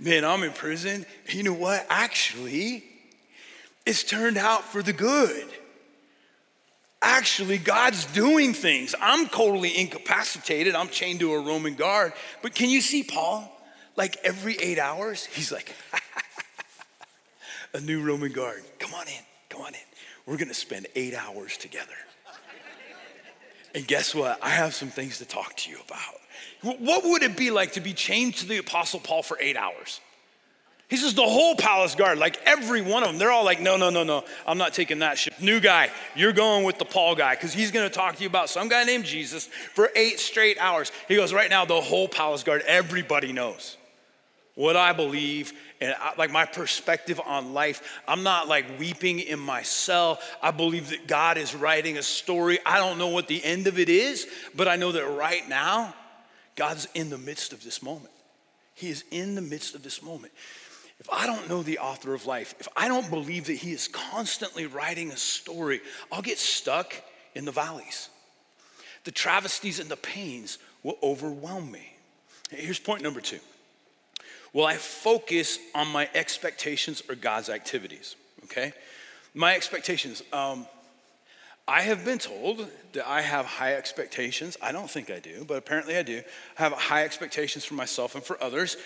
man, 0.00 0.24
I'm 0.24 0.42
in 0.42 0.52
prison. 0.52 1.06
You 1.28 1.44
know 1.44 1.54
what? 1.54 1.86
Actually, 1.88 2.84
it's 3.86 4.02
turned 4.02 4.36
out 4.36 4.64
for 4.64 4.82
the 4.82 4.92
good. 4.92 5.46
Actually, 7.02 7.58
God's 7.58 8.04
doing 8.06 8.52
things. 8.52 8.94
I'm 9.00 9.26
totally 9.28 9.76
incapacitated. 9.78 10.74
I'm 10.74 10.88
chained 10.88 11.20
to 11.20 11.32
a 11.32 11.40
Roman 11.40 11.74
guard. 11.74 12.12
But 12.42 12.54
can 12.54 12.68
you 12.68 12.80
see 12.80 13.02
Paul? 13.02 13.50
Like 13.96 14.18
every 14.22 14.56
eight 14.56 14.78
hours, 14.78 15.24
he's 15.26 15.50
like, 15.50 15.74
a 17.74 17.80
new 17.80 18.02
Roman 18.02 18.32
guard. 18.32 18.62
Come 18.78 18.94
on 18.94 19.06
in, 19.08 19.24
come 19.48 19.62
on 19.62 19.74
in. 19.74 19.80
We're 20.26 20.36
gonna 20.36 20.54
spend 20.54 20.86
eight 20.94 21.14
hours 21.14 21.56
together. 21.56 21.86
And 23.74 23.86
guess 23.86 24.14
what? 24.14 24.38
I 24.42 24.50
have 24.50 24.74
some 24.74 24.88
things 24.88 25.18
to 25.18 25.24
talk 25.24 25.56
to 25.58 25.70
you 25.70 25.78
about. 25.86 26.78
What 26.80 27.04
would 27.04 27.22
it 27.22 27.36
be 27.36 27.50
like 27.50 27.72
to 27.72 27.80
be 27.80 27.94
chained 27.94 28.34
to 28.36 28.46
the 28.46 28.58
Apostle 28.58 29.00
Paul 29.00 29.22
for 29.22 29.38
eight 29.40 29.56
hours? 29.56 30.00
He 30.90 30.96
says 30.96 31.14
the 31.14 31.22
whole 31.22 31.54
palace 31.54 31.94
guard, 31.94 32.18
like 32.18 32.40
every 32.44 32.82
one 32.82 33.04
of 33.04 33.10
them, 33.10 33.18
they're 33.18 33.30
all 33.30 33.44
like, 33.44 33.60
no, 33.60 33.76
no, 33.76 33.90
no, 33.90 34.02
no, 34.02 34.24
I'm 34.44 34.58
not 34.58 34.74
taking 34.74 34.98
that 34.98 35.18
ship. 35.18 35.34
New 35.40 35.60
guy, 35.60 35.88
you're 36.16 36.32
going 36.32 36.64
with 36.64 36.78
the 36.78 36.84
Paul 36.84 37.14
guy 37.14 37.36
because 37.36 37.52
he's 37.52 37.70
going 37.70 37.88
to 37.88 37.94
talk 37.94 38.16
to 38.16 38.22
you 38.22 38.28
about 38.28 38.50
some 38.50 38.68
guy 38.68 38.82
named 38.82 39.04
Jesus 39.04 39.46
for 39.46 39.90
eight 39.94 40.18
straight 40.18 40.58
hours. 40.58 40.90
He 41.06 41.14
goes, 41.14 41.32
right 41.32 41.48
now, 41.48 41.64
the 41.64 41.80
whole 41.80 42.08
palace 42.08 42.42
guard, 42.42 42.62
everybody 42.66 43.32
knows 43.32 43.76
what 44.56 44.76
I 44.76 44.92
believe 44.92 45.52
and 45.80 45.94
I, 45.98 46.12
like 46.18 46.32
my 46.32 46.44
perspective 46.44 47.20
on 47.24 47.54
life. 47.54 48.00
I'm 48.08 48.24
not 48.24 48.48
like 48.48 48.66
weeping 48.78 49.20
in 49.20 49.38
my 49.38 49.62
cell. 49.62 50.18
I 50.42 50.50
believe 50.50 50.90
that 50.90 51.06
God 51.06 51.38
is 51.38 51.54
writing 51.54 51.98
a 51.98 52.02
story. 52.02 52.58
I 52.66 52.78
don't 52.78 52.98
know 52.98 53.08
what 53.08 53.28
the 53.28 53.42
end 53.44 53.68
of 53.68 53.78
it 53.78 53.88
is, 53.88 54.26
but 54.56 54.66
I 54.66 54.74
know 54.74 54.90
that 54.90 55.06
right 55.06 55.48
now, 55.48 55.94
God's 56.56 56.88
in 56.94 57.10
the 57.10 57.16
midst 57.16 57.52
of 57.52 57.62
this 57.62 57.80
moment. 57.80 58.12
He 58.74 58.90
is 58.90 59.04
in 59.10 59.34
the 59.34 59.40
midst 59.40 59.74
of 59.74 59.82
this 59.82 60.02
moment. 60.02 60.32
If 61.00 61.08
I 61.10 61.26
don't 61.26 61.48
know 61.48 61.62
the 61.62 61.78
author 61.78 62.12
of 62.12 62.26
life, 62.26 62.54
if 62.60 62.68
I 62.76 62.86
don't 62.86 63.08
believe 63.08 63.46
that 63.46 63.54
he 63.54 63.72
is 63.72 63.88
constantly 63.88 64.66
writing 64.66 65.10
a 65.10 65.16
story, 65.16 65.80
I'll 66.12 66.20
get 66.20 66.38
stuck 66.38 66.94
in 67.34 67.46
the 67.46 67.52
valleys. 67.52 68.10
The 69.04 69.10
travesties 69.10 69.80
and 69.80 69.88
the 69.88 69.96
pains 69.96 70.58
will 70.82 70.98
overwhelm 71.02 71.72
me. 71.72 71.94
Here's 72.50 72.78
point 72.78 73.02
number 73.02 73.20
two 73.20 73.40
Will 74.52 74.66
I 74.66 74.76
focus 74.76 75.58
on 75.74 75.88
my 75.88 76.08
expectations 76.14 77.02
or 77.08 77.14
God's 77.14 77.48
activities? 77.48 78.16
Okay? 78.44 78.72
My 79.32 79.56
expectations. 79.56 80.22
Um, 80.32 80.66
I 81.70 81.82
have 81.82 82.04
been 82.04 82.18
told 82.18 82.68
that 82.94 83.08
I 83.08 83.20
have 83.20 83.46
high 83.46 83.74
expectations. 83.74 84.56
I 84.60 84.72
don't 84.72 84.90
think 84.90 85.08
I 85.08 85.20
do, 85.20 85.44
but 85.46 85.56
apparently 85.56 85.96
I 85.96 86.02
do. 86.02 86.20
I 86.58 86.62
have 86.64 86.72
high 86.72 87.04
expectations 87.04 87.64
for 87.64 87.74
myself 87.74 88.16
and 88.16 88.24
for 88.24 88.42
others. 88.42 88.76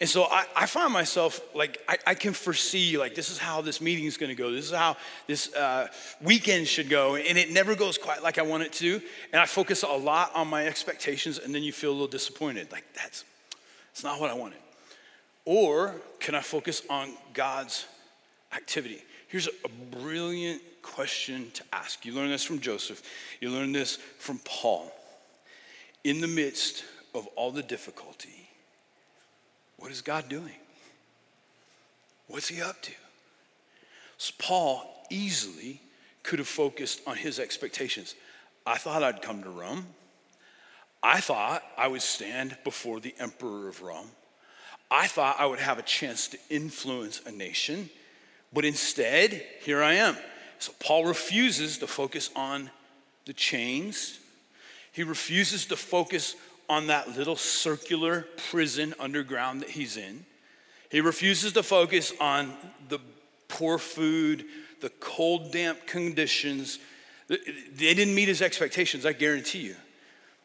And 0.00 0.08
so 0.08 0.24
I, 0.24 0.44
I 0.56 0.66
find 0.66 0.92
myself 0.92 1.40
like, 1.54 1.80
I, 1.88 1.98
I, 2.04 2.14
can 2.16 2.32
foresee, 2.32 2.98
like, 2.98 3.14
this 3.14 3.30
is 3.30 3.38
how 3.38 3.60
this 3.60 3.80
meeting 3.80 4.06
is 4.06 4.16
gonna 4.16 4.34
go. 4.34 4.50
This 4.50 4.64
is 4.64 4.76
how 4.76 4.96
this 5.28 5.54
uh, 5.54 5.86
weekend 6.20 6.66
should 6.66 6.88
go. 6.88 7.14
And 7.14 7.38
it 7.38 7.52
never 7.52 7.76
goes 7.76 7.96
quite 7.96 8.24
like 8.24 8.38
I 8.38 8.42
want 8.42 8.64
it 8.64 8.72
to. 8.72 9.00
And 9.32 9.40
I 9.40 9.46
focus 9.46 9.84
a 9.84 9.96
lot 9.96 10.34
on 10.34 10.48
my 10.48 10.66
expectations, 10.66 11.38
and 11.38 11.54
then 11.54 11.62
you 11.62 11.72
feel 11.72 11.90
a 11.90 11.92
little 11.92 12.08
disappointed. 12.08 12.72
Like, 12.72 12.86
that's, 12.92 13.24
that's 13.92 14.02
not 14.02 14.18
what 14.18 14.30
I 14.30 14.34
wanted. 14.34 14.58
Or 15.44 15.94
can 16.18 16.34
I 16.34 16.40
focus 16.40 16.82
on 16.90 17.12
God's 17.34 17.86
activity? 18.52 19.00
Here's 19.28 19.46
a 19.46 19.96
brilliant 19.96 20.60
question 20.82 21.50
to 21.54 21.62
ask. 21.72 22.04
You 22.04 22.14
learn 22.14 22.30
this 22.30 22.44
from 22.44 22.60
Joseph, 22.60 23.02
you 23.40 23.50
learn 23.50 23.72
this 23.72 23.96
from 24.18 24.40
Paul. 24.44 24.92
In 26.04 26.20
the 26.20 26.28
midst 26.28 26.84
of 27.14 27.26
all 27.36 27.52
the 27.52 27.62
difficulty, 27.62 28.48
what 29.76 29.90
is 29.90 30.02
God 30.02 30.28
doing? 30.28 30.56
What's 32.26 32.48
he 32.48 32.60
up 32.60 32.82
to? 32.82 32.92
So 34.16 34.32
Paul 34.38 35.06
easily 35.10 35.80
could 36.22 36.38
have 36.38 36.48
focused 36.48 37.00
on 37.06 37.16
his 37.16 37.38
expectations. 37.38 38.14
I 38.66 38.78
thought 38.78 39.02
I'd 39.02 39.22
come 39.22 39.42
to 39.42 39.50
Rome. 39.50 39.86
I 41.02 41.20
thought 41.20 41.62
I 41.76 41.88
would 41.88 42.02
stand 42.02 42.56
before 42.62 43.00
the 43.00 43.14
emperor 43.18 43.68
of 43.68 43.82
Rome. 43.82 44.06
I 44.90 45.06
thought 45.06 45.36
I 45.38 45.46
would 45.46 45.58
have 45.58 45.78
a 45.78 45.82
chance 45.82 46.28
to 46.28 46.38
influence 46.48 47.22
a 47.26 47.32
nation, 47.32 47.90
but 48.52 48.64
instead, 48.64 49.44
here 49.62 49.82
I 49.82 49.94
am. 49.94 50.16
So 50.62 50.70
Paul 50.78 51.06
refuses 51.06 51.78
to 51.78 51.88
focus 51.88 52.30
on 52.36 52.70
the 53.26 53.32
chains. 53.32 54.20
He 54.92 55.02
refuses 55.02 55.66
to 55.66 55.76
focus 55.76 56.36
on 56.68 56.86
that 56.86 57.16
little 57.16 57.34
circular 57.34 58.28
prison 58.48 58.94
underground 59.00 59.62
that 59.62 59.70
he's 59.70 59.96
in. 59.96 60.24
He 60.88 61.00
refuses 61.00 61.52
to 61.54 61.64
focus 61.64 62.12
on 62.20 62.52
the 62.88 63.00
poor 63.48 63.76
food, 63.76 64.44
the 64.80 64.90
cold, 65.00 65.50
damp 65.50 65.84
conditions. 65.84 66.78
They 67.26 67.94
didn't 67.94 68.14
meet 68.14 68.28
his 68.28 68.40
expectations, 68.40 69.04
I 69.04 69.14
guarantee 69.14 69.62
you. 69.62 69.74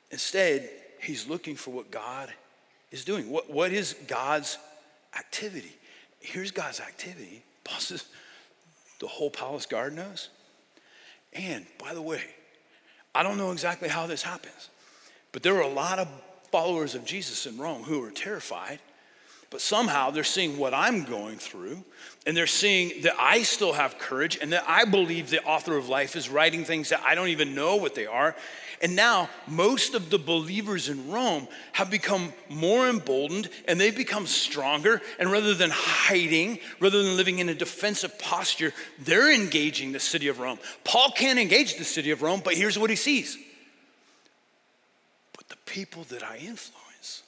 Instead, 0.10 0.68
he's 1.00 1.28
looking 1.30 1.56
for 1.56 1.70
what 1.70 1.92
God 1.92 2.34
is 2.90 3.06
doing. 3.06 3.30
What, 3.30 3.52
what 3.52 3.72
is 3.72 3.94
God's 4.08 4.58
activity? 5.16 5.78
Here's 6.22 6.50
God's 6.50 6.80
activity. 6.80 7.44
Bosses, 7.64 8.06
the 9.00 9.08
whole 9.08 9.30
palace 9.30 9.66
guard 9.66 9.94
knows. 9.94 10.30
And 11.34 11.66
by 11.80 11.94
the 11.94 12.02
way, 12.02 12.24
I 13.14 13.24
don't 13.24 13.38
know 13.38 13.52
exactly 13.52 13.90
how 13.90 14.08
this 14.08 14.24
happens, 14.24 14.70
but 15.32 15.44
there 15.44 15.54
were 15.54 15.62
a 15.62 15.68
lot 15.68 16.00
of 16.00 16.08
followers 16.52 16.96
of 16.96 17.06
Jesus 17.06 17.46
in 17.46 17.58
Rome 17.58 17.84
who 17.84 18.00
were 18.00 18.12
terrified 18.12 18.80
but 19.50 19.62
somehow 19.62 20.12
they're 20.12 20.24
seeing 20.24 20.58
what 20.58 20.74
I'm 20.74 21.04
going 21.04 21.38
through, 21.38 21.84
and 22.26 22.36
they're 22.36 22.48
seeing 22.48 23.02
that 23.04 23.14
I 23.20 23.44
still 23.44 23.74
have 23.74 23.98
courage, 23.98 24.38
and 24.42 24.52
that 24.54 24.66
I 24.68 24.86
believe 24.86 25.30
the 25.30 25.44
author 25.44 25.78
of 25.78 25.88
life 25.88 26.16
is 26.16 26.30
writing 26.30 26.66
things 26.66 26.90
that 26.90 27.02
I 27.06 27.16
don't 27.16 27.30
even 27.30 27.56
know 27.56 27.78
what 27.78 27.96
they 27.96 28.06
are. 28.06 28.36
And 28.82 28.96
now, 28.96 29.30
most 29.48 29.96
of 29.96 30.12
the 30.12 30.20
believers 30.20 30.88
in 30.88 31.10
Rome 31.10 31.48
have 31.72 31.90
become 31.90 32.32
more 32.48 32.88
emboldened 32.88 33.50
and 33.68 33.80
they've 33.80 33.96
become 33.96 34.28
stronger. 34.28 35.02
And 35.18 35.32
rather 35.32 35.56
than 35.56 35.72
hiding, 35.74 36.60
rather 36.80 37.02
than 37.02 37.18
living 37.18 37.40
in 37.40 37.50
a 37.50 37.56
defensive 37.56 38.20
posture, 38.20 38.74
they're 39.00 39.34
engaging 39.34 39.94
the 39.94 40.00
city 40.00 40.28
of 40.28 40.40
Rome. 40.40 40.60
Paul 40.84 41.10
can't 41.10 41.40
engage 41.40 41.78
the 41.78 41.84
city 41.84 42.12
of 42.12 42.22
Rome, 42.22 42.42
but 42.44 42.54
here's 42.54 42.78
what 42.78 42.92
he 42.92 42.96
sees. 42.96 43.36
But 45.36 45.50
the 45.50 45.58
people 45.66 46.04
that 46.10 46.22
I 46.22 46.38
influence 46.38 47.24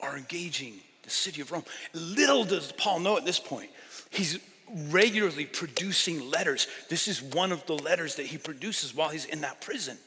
are 0.00 0.16
engaging 0.16 0.80
the 1.02 1.10
city 1.10 1.40
of 1.40 1.50
Rome. 1.52 1.64
Little 1.92 2.44
does 2.44 2.72
Paul 2.72 3.00
know 3.00 3.16
at 3.16 3.24
this 3.24 3.40
point, 3.40 3.70
he's 4.10 4.38
regularly 4.90 5.44
producing 5.44 6.30
letters. 6.30 6.66
This 6.88 7.08
is 7.08 7.22
one 7.22 7.52
of 7.52 7.66
the 7.66 7.74
letters 7.74 8.16
that 8.16 8.26
he 8.26 8.38
produces 8.38 8.94
while 8.94 9.10
he's 9.10 9.24
in 9.24 9.42
that 9.42 9.60
prison. 9.60 9.98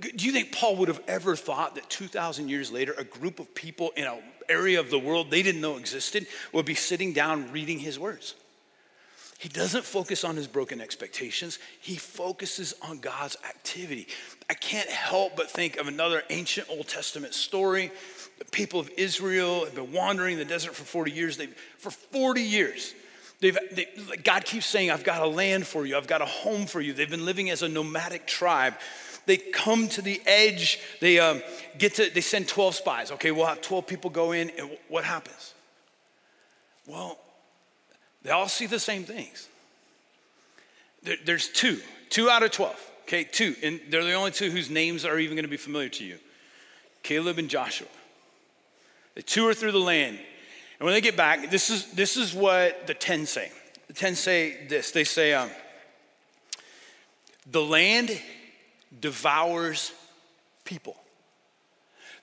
Do 0.00 0.24
you 0.24 0.32
think 0.32 0.52
Paul 0.52 0.76
would 0.76 0.88
have 0.88 1.02
ever 1.06 1.36
thought 1.36 1.74
that 1.74 1.90
2,000 1.90 2.48
years 2.48 2.72
later, 2.72 2.94
a 2.96 3.04
group 3.04 3.38
of 3.38 3.54
people 3.54 3.92
in 3.94 4.06
an 4.06 4.22
area 4.48 4.80
of 4.80 4.90
the 4.90 4.98
world 4.98 5.30
they 5.30 5.42
didn't 5.42 5.60
know 5.60 5.76
existed 5.76 6.26
would 6.52 6.64
be 6.64 6.74
sitting 6.74 7.12
down 7.12 7.52
reading 7.52 7.78
his 7.78 7.98
words? 7.98 8.34
He 9.38 9.48
doesn't 9.48 9.84
focus 9.84 10.22
on 10.22 10.36
his 10.36 10.46
broken 10.46 10.80
expectations, 10.80 11.58
he 11.80 11.96
focuses 11.96 12.74
on 12.80 13.00
God's 13.00 13.36
activity. 13.44 14.06
I 14.48 14.54
can't 14.54 14.88
help 14.88 15.36
but 15.36 15.50
think 15.50 15.78
of 15.78 15.88
another 15.88 16.22
ancient 16.30 16.70
Old 16.70 16.86
Testament 16.86 17.34
story 17.34 17.90
the 18.42 18.50
people 18.50 18.80
of 18.80 18.90
Israel 18.96 19.64
have 19.64 19.74
been 19.76 19.92
wandering 19.92 20.32
in 20.32 20.38
the 20.40 20.44
desert 20.44 20.74
for 20.74 20.82
40 20.82 21.12
years. 21.12 21.36
They've, 21.36 21.54
for 21.78 21.90
40 21.90 22.42
years, 22.42 22.92
they've, 23.40 23.56
they, 23.70 23.86
God 24.24 24.44
keeps 24.44 24.66
saying, 24.66 24.90
I've 24.90 25.04
got 25.04 25.22
a 25.22 25.28
land 25.28 25.64
for 25.64 25.86
you, 25.86 25.96
I've 25.96 26.08
got 26.08 26.22
a 26.22 26.26
home 26.26 26.66
for 26.66 26.80
you. 26.80 26.92
They've 26.92 27.08
been 27.08 27.24
living 27.24 27.50
as 27.50 27.62
a 27.62 27.68
nomadic 27.68 28.26
tribe. 28.26 28.74
They 29.26 29.36
come 29.36 29.86
to 29.90 30.02
the 30.02 30.20
edge, 30.26 30.80
they 31.00 31.20
um, 31.20 31.40
get 31.78 31.94
to, 31.94 32.10
they 32.10 32.20
send 32.20 32.48
12 32.48 32.74
spies. 32.74 33.12
Okay, 33.12 33.30
we'll 33.30 33.46
have 33.46 33.60
12 33.60 33.86
people 33.86 34.10
go 34.10 34.32
in, 34.32 34.50
and 34.58 34.76
what 34.88 35.04
happens? 35.04 35.54
Well, 36.88 37.18
they 38.24 38.30
all 38.30 38.48
see 38.48 38.66
the 38.66 38.80
same 38.80 39.04
things. 39.04 39.46
There, 41.04 41.16
there's 41.24 41.46
two, 41.46 41.80
two 42.10 42.28
out 42.28 42.42
of 42.42 42.50
12. 42.50 42.90
Okay, 43.02 43.22
two. 43.22 43.54
And 43.62 43.80
they're 43.88 44.02
the 44.02 44.14
only 44.14 44.32
two 44.32 44.50
whose 44.50 44.68
names 44.68 45.04
are 45.04 45.16
even 45.16 45.36
going 45.36 45.44
to 45.44 45.50
be 45.50 45.56
familiar 45.56 45.90
to 45.90 46.04
you 46.04 46.18
Caleb 47.04 47.38
and 47.38 47.48
Joshua. 47.48 47.86
They 49.14 49.22
tour 49.22 49.54
through 49.54 49.72
the 49.72 49.80
land. 49.80 50.18
And 50.78 50.86
when 50.86 50.94
they 50.94 51.00
get 51.00 51.16
back, 51.16 51.50
this 51.50 51.70
is, 51.70 51.92
this 51.92 52.16
is 52.16 52.34
what 52.34 52.86
the 52.86 52.94
10 52.94 53.26
say. 53.26 53.52
The 53.86 53.92
10 53.92 54.14
say 54.14 54.66
this 54.66 54.90
they 54.90 55.04
say, 55.04 55.32
um, 55.34 55.50
the 57.50 57.62
land 57.62 58.18
devours 59.00 59.92
people. 60.64 60.96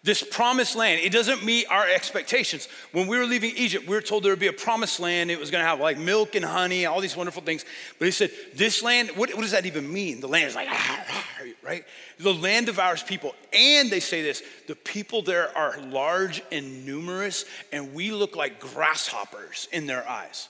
This 0.01 0.23
promised 0.23 0.77
land, 0.77 1.01
it 1.01 1.12
doesn't 1.12 1.43
meet 1.43 1.65
our 1.69 1.85
expectations. 1.85 2.69
When 2.93 3.07
we 3.07 3.17
were 3.17 3.25
leaving 3.25 3.51
Egypt, 3.57 3.85
we 3.85 3.93
were 3.93 4.01
told 4.01 4.23
there 4.23 4.31
would 4.31 4.39
be 4.39 4.47
a 4.47 4.53
promised 4.53 5.01
land. 5.01 5.29
It 5.29 5.38
was 5.38 5.51
going 5.51 5.62
to 5.62 5.67
have 5.67 5.81
like 5.81 5.97
milk 5.97 6.35
and 6.35 6.45
honey, 6.45 6.85
all 6.85 7.01
these 7.01 7.17
wonderful 7.17 7.41
things. 7.41 7.65
But 7.97 8.05
he 8.05 8.12
said, 8.12 8.31
This 8.55 8.81
land, 8.81 9.09
what, 9.15 9.29
what 9.33 9.41
does 9.41 9.51
that 9.51 9.65
even 9.65 9.91
mean? 9.91 10.21
The 10.21 10.29
land 10.29 10.45
is 10.45 10.55
like, 10.55 10.69
ah, 10.71 11.05
ah, 11.09 11.25
right? 11.62 11.83
The 12.17 12.33
land 12.33 12.67
devours 12.67 13.03
people. 13.03 13.35
And 13.51 13.89
they 13.89 13.99
say 13.99 14.21
this 14.21 14.41
the 14.67 14.75
people 14.75 15.21
there 15.21 15.55
are 15.57 15.77
large 15.81 16.41
and 16.49 16.85
numerous, 16.85 17.43
and 17.73 17.93
we 17.93 18.12
look 18.12 18.38
like 18.38 18.62
grasshoppers 18.62 19.67
in 19.73 19.85
their 19.85 20.07
eyes. 20.07 20.47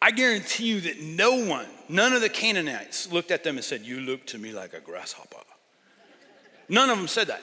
I 0.00 0.10
guarantee 0.10 0.68
you 0.68 0.80
that 0.82 1.02
no 1.02 1.44
one, 1.44 1.66
none 1.90 2.14
of 2.14 2.22
the 2.22 2.28
Canaanites 2.30 3.12
looked 3.12 3.30
at 3.30 3.44
them 3.44 3.56
and 3.56 3.64
said, 3.64 3.82
You 3.82 4.00
look 4.00 4.24
to 4.28 4.38
me 4.38 4.52
like 4.52 4.72
a 4.72 4.80
grasshopper. 4.80 5.36
None 6.70 6.88
of 6.88 6.96
them 6.96 7.08
said 7.08 7.26
that. 7.26 7.42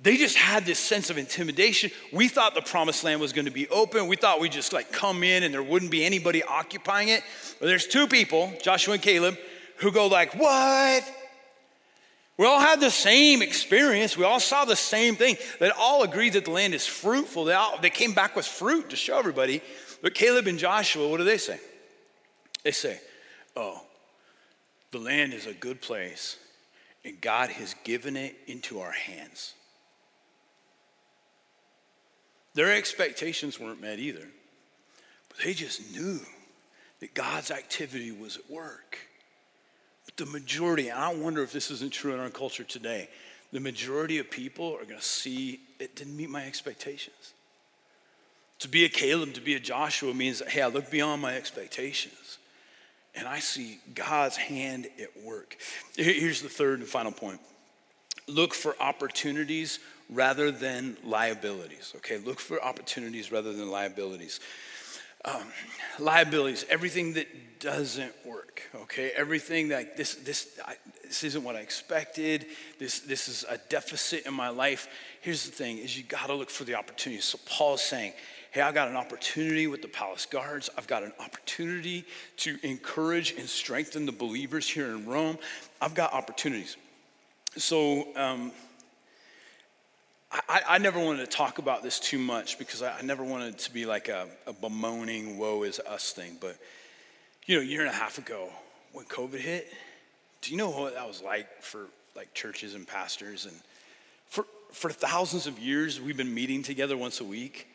They 0.00 0.16
just 0.16 0.36
had 0.36 0.66
this 0.66 0.78
sense 0.78 1.08
of 1.08 1.18
intimidation. 1.18 1.90
We 2.12 2.28
thought 2.28 2.54
the 2.54 2.62
promised 2.62 3.04
land 3.04 3.20
was 3.20 3.32
going 3.32 3.46
to 3.46 3.50
be 3.50 3.68
open. 3.68 4.06
We 4.06 4.16
thought 4.16 4.40
we'd 4.40 4.52
just 4.52 4.72
like 4.72 4.92
come 4.92 5.22
in 5.22 5.42
and 5.44 5.54
there 5.54 5.62
wouldn't 5.62 5.90
be 5.90 6.04
anybody 6.04 6.42
occupying 6.42 7.08
it. 7.08 7.22
But 7.60 7.66
there's 7.66 7.86
two 7.86 8.06
people, 8.06 8.52
Joshua 8.62 8.94
and 8.94 9.02
Caleb, 9.02 9.38
who 9.78 9.92
go 9.92 10.06
like, 10.06 10.34
"What?" 10.34 11.04
We 12.36 12.46
all 12.46 12.60
had 12.60 12.80
the 12.80 12.90
same 12.90 13.42
experience. 13.42 14.16
We 14.16 14.24
all 14.24 14.40
saw 14.40 14.64
the 14.64 14.74
same 14.74 15.14
thing. 15.14 15.36
They 15.60 15.70
all 15.70 16.02
agreed 16.02 16.32
that 16.32 16.44
the 16.44 16.50
land 16.50 16.74
is 16.74 16.84
fruitful. 16.84 17.44
They, 17.44 17.54
all, 17.54 17.78
they 17.80 17.90
came 17.90 18.12
back 18.12 18.34
with 18.34 18.44
fruit 18.44 18.90
to 18.90 18.96
show 18.96 19.18
everybody. 19.18 19.62
But 20.02 20.14
Caleb 20.14 20.48
and 20.48 20.58
Joshua, 20.58 21.08
what 21.08 21.18
do 21.18 21.24
they 21.24 21.38
say? 21.38 21.60
They 22.64 22.72
say, 22.72 23.00
Oh, 23.54 23.80
the 24.90 24.98
land 24.98 25.32
is 25.32 25.46
a 25.46 25.52
good 25.52 25.80
place, 25.80 26.36
and 27.04 27.20
God 27.20 27.50
has 27.50 27.74
given 27.84 28.16
it 28.16 28.34
into 28.46 28.80
our 28.80 28.90
hands. 28.90 29.54
Their 32.54 32.72
expectations 32.72 33.58
weren't 33.58 33.80
met 33.80 33.98
either, 33.98 34.26
but 35.28 35.38
they 35.44 35.54
just 35.54 35.92
knew 35.92 36.20
that 37.00 37.14
God's 37.14 37.50
activity 37.50 38.12
was 38.12 38.36
at 38.36 38.50
work. 38.50 38.98
But 40.04 40.16
the 40.16 40.26
majority, 40.26 40.88
and 40.88 40.98
I 40.98 41.12
wonder 41.12 41.42
if 41.42 41.52
this 41.52 41.70
isn't 41.70 41.92
true 41.92 42.14
in 42.14 42.20
our 42.20 42.30
culture 42.30 42.64
today, 42.64 43.08
the 43.52 43.60
majority 43.60 44.18
of 44.18 44.30
people 44.30 44.74
are 44.74 44.84
going 44.84 44.98
to 44.98 45.02
see 45.02 45.60
it 45.78 45.96
didn't 45.96 46.16
meet 46.16 46.30
my 46.30 46.44
expectations. 46.44 47.34
To 48.60 48.68
be 48.68 48.84
a 48.84 48.88
Caleb, 48.88 49.34
to 49.34 49.40
be 49.40 49.54
a 49.54 49.60
Joshua 49.60 50.14
means, 50.14 50.40
hey, 50.46 50.62
I 50.62 50.68
look 50.68 50.90
beyond 50.90 51.20
my 51.20 51.34
expectations 51.36 52.38
and 53.14 53.28
I 53.28 53.38
see 53.38 53.78
God's 53.94 54.36
hand 54.36 54.88
at 55.00 55.22
work. 55.22 55.56
Here's 55.96 56.42
the 56.42 56.48
third 56.48 56.80
and 56.80 56.88
final 56.88 57.12
point 57.12 57.40
look 58.26 58.54
for 58.54 58.74
opportunities 58.80 59.80
rather 60.10 60.50
than 60.50 60.96
liabilities. 61.04 61.92
Okay, 61.96 62.18
look 62.18 62.40
for 62.40 62.62
opportunities 62.62 63.32
rather 63.32 63.52
than 63.52 63.70
liabilities. 63.70 64.40
Um, 65.24 65.44
liabilities, 65.98 66.66
everything 66.68 67.14
that 67.14 67.58
doesn't 67.58 68.12
work. 68.26 68.62
Okay, 68.74 69.10
everything 69.16 69.68
that 69.68 69.96
this 69.96 70.16
this 70.16 70.58
I, 70.64 70.74
this 71.02 71.24
isn't 71.24 71.42
what 71.42 71.56
I 71.56 71.60
expected. 71.60 72.46
This 72.78 73.00
this 73.00 73.28
is 73.28 73.44
a 73.48 73.56
deficit 73.70 74.26
in 74.26 74.34
my 74.34 74.50
life. 74.50 74.86
Here's 75.22 75.46
the 75.46 75.52
thing: 75.52 75.78
is 75.78 75.96
you 75.96 76.04
got 76.04 76.26
to 76.26 76.34
look 76.34 76.50
for 76.50 76.64
the 76.64 76.74
opportunities. 76.74 77.24
So 77.24 77.38
Paul 77.46 77.74
is 77.74 77.80
saying, 77.80 78.12
hey, 78.50 78.60
I 78.60 78.70
got 78.70 78.88
an 78.88 78.96
opportunity 78.96 79.66
with 79.66 79.80
the 79.80 79.88
palace 79.88 80.26
guards. 80.26 80.68
I've 80.76 80.86
got 80.86 81.02
an 81.02 81.12
opportunity 81.18 82.04
to 82.38 82.58
encourage 82.62 83.32
and 83.32 83.48
strengthen 83.48 84.04
the 84.04 84.12
believers 84.12 84.68
here 84.68 84.88
in 84.88 85.06
Rome. 85.06 85.38
I've 85.80 85.94
got 85.94 86.12
opportunities. 86.12 86.76
So. 87.56 88.14
Um, 88.14 88.52
I, 90.48 90.62
I, 90.68 90.78
never 90.78 90.98
wanted 90.98 91.20
to 91.20 91.36
talk 91.36 91.58
about 91.58 91.84
this 91.84 92.00
too 92.00 92.18
much 92.18 92.58
because 92.58 92.82
I, 92.82 92.98
I 92.98 93.02
never 93.02 93.22
wanted 93.22 93.56
to 93.58 93.72
be 93.72 93.86
like 93.86 94.08
a, 94.08 94.26
a, 94.48 94.52
bemoaning, 94.52 95.38
woe 95.38 95.62
is 95.62 95.78
us 95.78 96.12
thing. 96.12 96.38
But, 96.40 96.56
you 97.46 97.54
know, 97.54 97.62
a 97.62 97.64
year 97.64 97.82
and 97.82 97.90
a 97.90 97.94
half 97.94 98.18
ago 98.18 98.48
when 98.92 99.04
COVID 99.04 99.38
hit, 99.38 99.72
do 100.42 100.50
you 100.50 100.56
know 100.56 100.70
what 100.70 100.94
that 100.94 101.06
was 101.06 101.22
like 101.22 101.62
for 101.62 101.86
like 102.16 102.34
churches 102.34 102.74
and 102.74 102.86
pastors? 102.86 103.46
And 103.46 103.54
for, 104.26 104.44
for 104.72 104.90
thousands 104.90 105.46
of 105.46 105.60
years, 105.60 106.00
we've 106.00 106.16
been 106.16 106.34
meeting 106.34 106.64
together 106.64 106.96
once 106.96 107.20
a 107.20 107.24
week, 107.24 107.68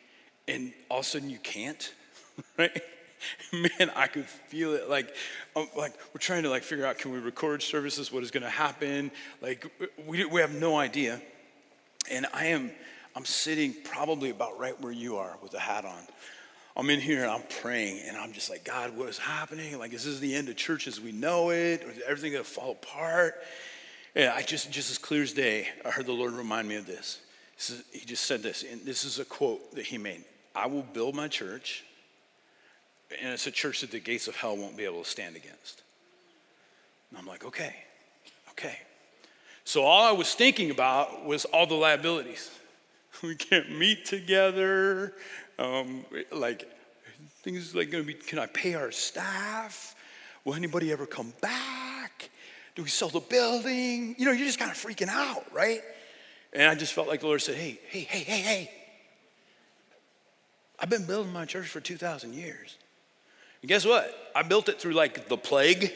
and 0.48 0.74
all 0.89 1.00
of 1.00 1.06
a 1.06 1.08
sudden 1.08 1.30
you 1.30 1.39
can't, 1.39 1.93
right? 2.58 2.82
Man, 3.54 3.91
I 3.95 4.08
could 4.08 4.26
feel 4.26 4.74
it. 4.74 4.89
Like, 4.89 5.15
um, 5.56 5.69
like 5.78 5.93
we're 6.13 6.19
trying 6.19 6.43
to 6.43 6.50
like 6.50 6.63
figure 6.63 6.86
out 6.86 6.98
can 6.98 7.12
we 7.12 7.19
record 7.19 7.62
services? 7.62 8.12
What 8.12 8.24
is 8.24 8.32
going 8.32 8.43
to 8.43 8.50
happen? 8.50 9.12
Like, 9.41 9.69
we, 10.06 10.26
we 10.26 10.41
have 10.41 10.54
no 10.54 10.78
idea. 10.78 11.22
And 12.10 12.26
I 12.34 12.48
am, 12.48 12.72
I'm 13.15 13.26
sitting 13.26 13.76
probably 13.84 14.30
about 14.30 14.60
right 14.60 14.80
where 14.82 14.91
you 14.91 15.17
are 15.17 15.38
with 15.41 15.54
a 15.54 15.60
hat 15.60 15.86
on. 15.86 16.02
I'm 16.76 16.89
in 16.89 17.02
here 17.02 17.24
and 17.24 17.32
I'm 17.32 17.43
praying 17.62 18.04
and 18.08 18.15
I'm 18.15 18.32
just 18.32 18.50
like, 18.50 18.63
God, 18.63 18.95
what 18.95 19.10
is 19.10 19.17
happening? 19.17 19.78
Like, 19.78 19.93
is 19.93 20.06
this 20.06 20.19
the 20.19 20.34
end 20.34 20.50
of 20.50 20.56
church 20.56 20.88
as 20.88 21.02
we 21.02 21.12
know 21.12 21.50
it? 21.50 21.84
Or 21.84 21.89
is 21.89 22.02
everything 22.08 22.32
gonna 22.32 22.43
fall 22.43 22.72
apart? 22.72 23.36
And 24.15 24.30
I 24.30 24.41
just, 24.41 24.72
just 24.72 24.89
as 24.89 24.98
clear 24.98 25.24
as 25.24 25.34
day, 25.34 25.67
I 25.86 25.89
heard 25.89 26.06
the 26.06 26.13
Lord 26.13 26.34
remind 26.34 26.67
me 26.67 26.76
of 26.76 26.86
this. 26.86 27.19
this 27.58 27.69
is, 27.69 27.84
he 27.91 28.06
just 28.06 28.24
said 28.24 28.41
this, 28.41 28.63
and 28.63 28.82
this 28.86 29.04
is 29.04 29.19
a 29.19 29.26
quote 29.26 29.76
that 29.76 29.86
he 29.86 29.98
made 29.98 30.24
I 30.56 30.65
will 30.67 30.82
build 30.82 31.15
my 31.15 31.28
church, 31.28 31.84
and 33.22 33.32
it's 33.32 33.48
a 33.48 33.52
church 33.52 33.82
that 33.82 33.91
the 33.91 34.00
gates 34.00 34.28
of 34.28 34.36
hell 34.36 34.58
won't 34.58 34.76
be 34.76 34.86
able 34.86 35.04
to 35.04 35.10
stand 35.10 35.36
against. 35.36 35.84
And 37.10 37.19
I'm 37.19 37.26
like, 37.26 37.45
okay, 37.45 37.76
okay. 38.52 38.78
So 39.69 39.84
all 39.84 40.03
I 40.03 40.13
was 40.13 40.34
thinking 40.34 40.71
about 40.71 41.27
was 41.27 41.45
all 41.45 41.67
the 41.67 41.75
liabilities. 41.75 42.49
We 43.21 43.36
can't 43.36 43.77
meet 43.77 44.03
together. 44.03 45.13
Um, 45.60 46.05
like 46.32 46.67
things 47.43 47.75
like 47.75 47.91
going 47.91 48.03
to 48.03 48.08
be, 48.08 48.15
can 48.15 48.39
I 48.39 48.47
pay 48.47 48.73
our 48.73 48.91
staff? 48.91 49.93
Will 50.43 50.55
anybody 50.55 50.91
ever 50.91 51.05
come 51.05 51.34
back? 51.39 52.32
Do 52.73 52.82
we 52.82 52.89
sell 52.89 53.10
the 53.10 53.19
building? 53.19 54.15
You 54.17 54.25
know, 54.25 54.32
you're 54.32 54.47
just 54.47 54.58
kind 54.58 54.71
of 54.71 54.77
freaking 54.77 55.10
out, 55.10 55.43
right? 55.53 55.82
And 56.51 56.67
I 56.67 56.73
just 56.73 56.93
felt 56.93 57.08
like 57.08 57.19
the 57.19 57.27
Lord 57.27 57.41
said, 57.43 57.55
hey, 57.55 57.79
hey, 57.89 58.08
hey, 58.10 58.23
hey, 58.23 58.41
hey. 58.41 58.71
I've 60.79 60.89
been 60.89 61.05
building 61.05 61.32
my 61.32 61.45
church 61.45 61.67
for 61.67 61.79
2,000 61.79 62.34
years. 62.34 62.75
And 63.62 63.69
guess 63.69 63.86
what? 63.86 64.32
I 64.36 64.41
built 64.41 64.67
it 64.67 64.82
through 64.82 64.93
like 64.93 65.27
the 65.27 65.38
plague 65.38 65.93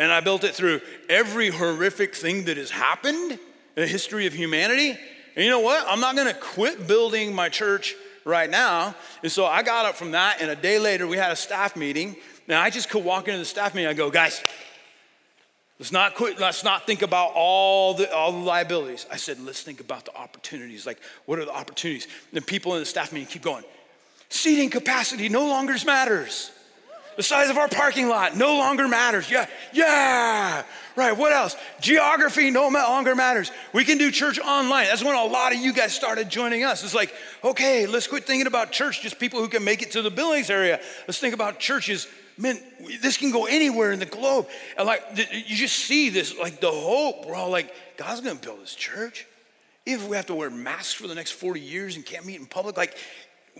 and 0.00 0.10
I 0.10 0.20
built 0.20 0.44
it 0.44 0.54
through 0.54 0.80
every 1.10 1.50
horrific 1.50 2.14
thing 2.14 2.46
that 2.46 2.56
has 2.56 2.70
happened 2.70 3.32
in 3.32 3.38
the 3.76 3.86
history 3.86 4.26
of 4.26 4.32
humanity. 4.32 4.98
And 5.36 5.44
you 5.44 5.50
know 5.50 5.60
what? 5.60 5.84
I'm 5.86 6.00
not 6.00 6.16
gonna 6.16 6.32
quit 6.32 6.86
building 6.86 7.34
my 7.34 7.50
church 7.50 7.94
right 8.24 8.48
now. 8.48 8.94
And 9.22 9.30
so 9.30 9.44
I 9.44 9.62
got 9.62 9.84
up 9.84 9.94
from 9.94 10.12
that, 10.12 10.40
and 10.40 10.50
a 10.50 10.56
day 10.56 10.78
later, 10.78 11.06
we 11.06 11.18
had 11.18 11.32
a 11.32 11.36
staff 11.36 11.76
meeting. 11.76 12.16
Now 12.48 12.62
I 12.62 12.70
just 12.70 12.88
could 12.88 13.04
walk 13.04 13.28
into 13.28 13.40
the 13.40 13.44
staff 13.44 13.74
meeting. 13.74 13.90
I 13.90 13.92
go, 13.92 14.10
guys, 14.10 14.42
let's 15.78 15.92
not 15.92 16.14
quit. 16.14 16.40
Let's 16.40 16.64
not 16.64 16.86
think 16.86 17.02
about 17.02 17.32
all 17.34 17.92
the 17.92 18.10
all 18.10 18.32
the 18.32 18.38
liabilities. 18.38 19.04
I 19.12 19.16
said, 19.16 19.38
let's 19.38 19.62
think 19.62 19.80
about 19.80 20.06
the 20.06 20.16
opportunities. 20.16 20.86
Like, 20.86 20.98
what 21.26 21.38
are 21.38 21.44
the 21.44 21.52
opportunities? 21.52 22.08
And 22.32 22.46
people 22.46 22.72
in 22.72 22.80
the 22.80 22.86
staff 22.86 23.12
meeting 23.12 23.28
keep 23.28 23.42
going. 23.42 23.64
Seating 24.30 24.70
capacity 24.70 25.28
no 25.28 25.46
longer 25.46 25.76
matters. 25.84 26.52
The 27.16 27.22
size 27.22 27.50
of 27.50 27.58
our 27.58 27.68
parking 27.68 28.08
lot 28.08 28.36
no 28.36 28.56
longer 28.56 28.88
matters. 28.88 29.30
Yeah, 29.30 29.46
yeah. 29.72 30.62
Right, 30.96 31.16
what 31.16 31.32
else? 31.32 31.56
Geography 31.80 32.50
no 32.50 32.68
longer 32.68 33.14
matters. 33.14 33.50
We 33.72 33.84
can 33.84 33.98
do 33.98 34.10
church 34.10 34.38
online. 34.38 34.86
That's 34.86 35.04
when 35.04 35.14
a 35.14 35.24
lot 35.24 35.52
of 35.52 35.58
you 35.58 35.72
guys 35.72 35.92
started 35.92 36.28
joining 36.28 36.64
us. 36.64 36.84
It's 36.84 36.94
like, 36.94 37.14
okay, 37.44 37.86
let's 37.86 38.06
quit 38.06 38.26
thinking 38.26 38.46
about 38.46 38.72
church, 38.72 39.02
just 39.02 39.18
people 39.18 39.40
who 39.40 39.48
can 39.48 39.64
make 39.64 39.82
it 39.82 39.92
to 39.92 40.02
the 40.02 40.10
Billings 40.10 40.50
area. 40.50 40.80
Let's 41.06 41.18
think 41.18 41.34
about 41.34 41.58
churches. 41.58 42.06
Man, 42.36 42.58
this 43.00 43.16
can 43.16 43.32
go 43.32 43.46
anywhere 43.46 43.92
in 43.92 43.98
the 43.98 44.06
globe. 44.06 44.48
And 44.76 44.86
like, 44.86 45.02
you 45.16 45.56
just 45.56 45.78
see 45.78 46.10
this, 46.10 46.36
like 46.38 46.60
the 46.60 46.70
hope. 46.70 47.26
We're 47.26 47.34
all 47.34 47.50
like, 47.50 47.74
God's 47.96 48.20
gonna 48.20 48.34
build 48.34 48.62
this 48.62 48.74
church. 48.74 49.26
Even 49.86 50.04
if 50.04 50.10
we 50.10 50.16
have 50.16 50.26
to 50.26 50.34
wear 50.34 50.50
masks 50.50 50.92
for 50.92 51.06
the 51.06 51.14
next 51.14 51.32
40 51.32 51.60
years 51.60 51.96
and 51.96 52.04
can't 52.04 52.24
meet 52.24 52.40
in 52.40 52.46
public, 52.46 52.76
like, 52.76 52.96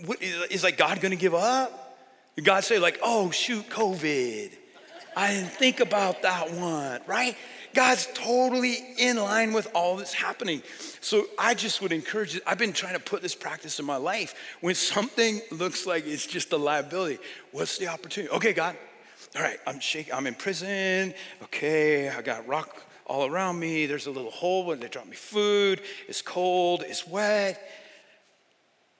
what, 0.05 0.21
is 0.21 0.63
like 0.63 0.77
God 0.77 0.99
gonna 1.01 1.15
give 1.15 1.35
up? 1.35 1.90
God 2.43 2.63
say, 2.63 2.79
like, 2.79 2.99
oh, 3.03 3.31
shoot, 3.31 3.69
COVID. 3.69 4.51
I 5.15 5.33
didn't 5.33 5.51
think 5.51 5.79
about 5.79 6.21
that 6.21 6.51
one, 6.53 7.01
right? 7.05 7.35
God's 7.73 8.07
totally 8.13 8.77
in 8.97 9.17
line 9.17 9.53
with 9.53 9.67
all 9.73 9.97
that's 9.97 10.13
happening. 10.13 10.61
So 10.99 11.25
I 11.37 11.53
just 11.53 11.81
would 11.81 11.91
encourage 11.91 12.33
you. 12.33 12.41
I've 12.45 12.57
been 12.57 12.73
trying 12.73 12.93
to 12.93 12.99
put 12.99 13.21
this 13.21 13.35
practice 13.35 13.79
in 13.79 13.85
my 13.85 13.97
life. 13.97 14.35
When 14.61 14.75
something 14.75 15.41
looks 15.51 15.85
like 15.85 16.05
it's 16.07 16.25
just 16.25 16.51
a 16.53 16.57
liability, 16.57 17.19
what's 17.51 17.77
the 17.77 17.87
opportunity? 17.87 18.33
Okay, 18.33 18.53
God, 18.53 18.75
all 19.35 19.41
right, 19.41 19.59
I'm 19.65 19.79
shaking, 19.79 20.13
I'm 20.13 20.27
in 20.27 20.35
prison. 20.35 21.13
Okay, 21.43 22.09
I 22.09 22.21
got 22.21 22.47
rock 22.47 22.83
all 23.05 23.25
around 23.25 23.59
me. 23.59 23.85
There's 23.85 24.07
a 24.07 24.11
little 24.11 24.31
hole 24.31 24.65
where 24.65 24.75
they 24.75 24.87
drop 24.87 25.07
me 25.07 25.15
food. 25.15 25.81
It's 26.07 26.21
cold, 26.21 26.83
it's 26.85 27.07
wet. 27.07 27.61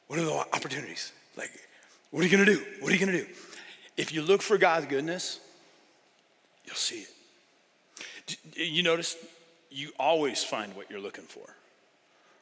What 0.08 0.20
are 0.20 0.26
the 0.26 0.46
opportunities? 0.54 1.12
Like, 1.38 1.52
what 2.12 2.22
are 2.22 2.28
you 2.28 2.32
gonna 2.32 2.46
do? 2.46 2.64
What 2.80 2.92
are 2.92 2.96
you 2.96 3.00
gonna 3.00 3.18
do? 3.18 3.28
If 3.98 4.14
you 4.14 4.22
look 4.22 4.42
for 4.42 4.58
God's 4.58 4.86
goodness, 4.86 5.40
you'll 6.66 6.76
see 6.76 7.06
it. 8.28 8.38
You 8.56 8.84
notice 8.84 9.18
you 9.70 9.92
always 10.00 10.44
find 10.44 10.76
what 10.76 10.90
you're 10.90 11.00
looking 11.00 11.24
for, 11.24 11.48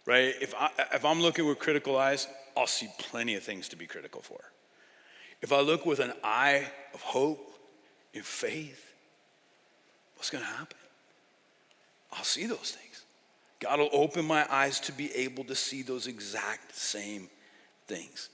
right? 0.05 0.33
If, 0.41 0.53
I, 0.55 0.69
if 0.93 1.05
I'm 1.05 1.21
looking 1.21 1.47
with 1.47 1.59
critical 1.59 1.97
eyes, 1.97 2.27
I'll 2.57 2.67
see 2.67 2.89
plenty 2.97 3.35
of 3.35 3.43
things 3.43 3.69
to 3.69 3.75
be 3.75 3.85
critical 3.85 4.21
for. 4.21 4.39
If 5.41 5.53
I 5.53 5.61
look 5.61 5.85
with 5.85 5.99
an 5.99 6.13
eye 6.23 6.67
of 6.93 7.01
hope 7.01 7.53
and 8.13 8.25
faith, 8.25 8.93
what's 10.15 10.29
gonna 10.29 10.45
happen? 10.45 10.77
I'll 12.11 12.23
see 12.23 12.47
those 12.47 12.75
things. 12.75 13.03
God 13.59 13.79
will 13.79 13.89
open 13.91 14.25
my 14.25 14.45
eyes 14.49 14.79
to 14.81 14.91
be 14.91 15.13
able 15.13 15.43
to 15.45 15.55
see 15.55 15.81
those 15.81 16.07
exact 16.07 16.75
same 16.75 17.29
things. 17.87 18.29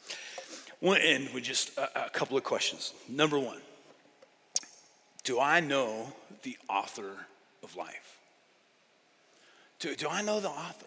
Want 0.85 1.01
to 1.01 1.07
end 1.07 1.29
with 1.33 1.43
just 1.43 1.75
a, 1.79 2.05
a 2.05 2.09
couple 2.11 2.37
of 2.37 2.43
questions. 2.43 2.93
Number 3.09 3.39
one, 3.39 3.57
do 5.23 5.39
I 5.39 5.59
know 5.59 6.13
the 6.43 6.57
author 6.69 7.09
of 7.63 7.75
life? 7.75 8.19
Do, 9.79 9.95
do 9.95 10.07
I 10.07 10.21
know 10.21 10.39
the 10.39 10.49
author? 10.49 10.85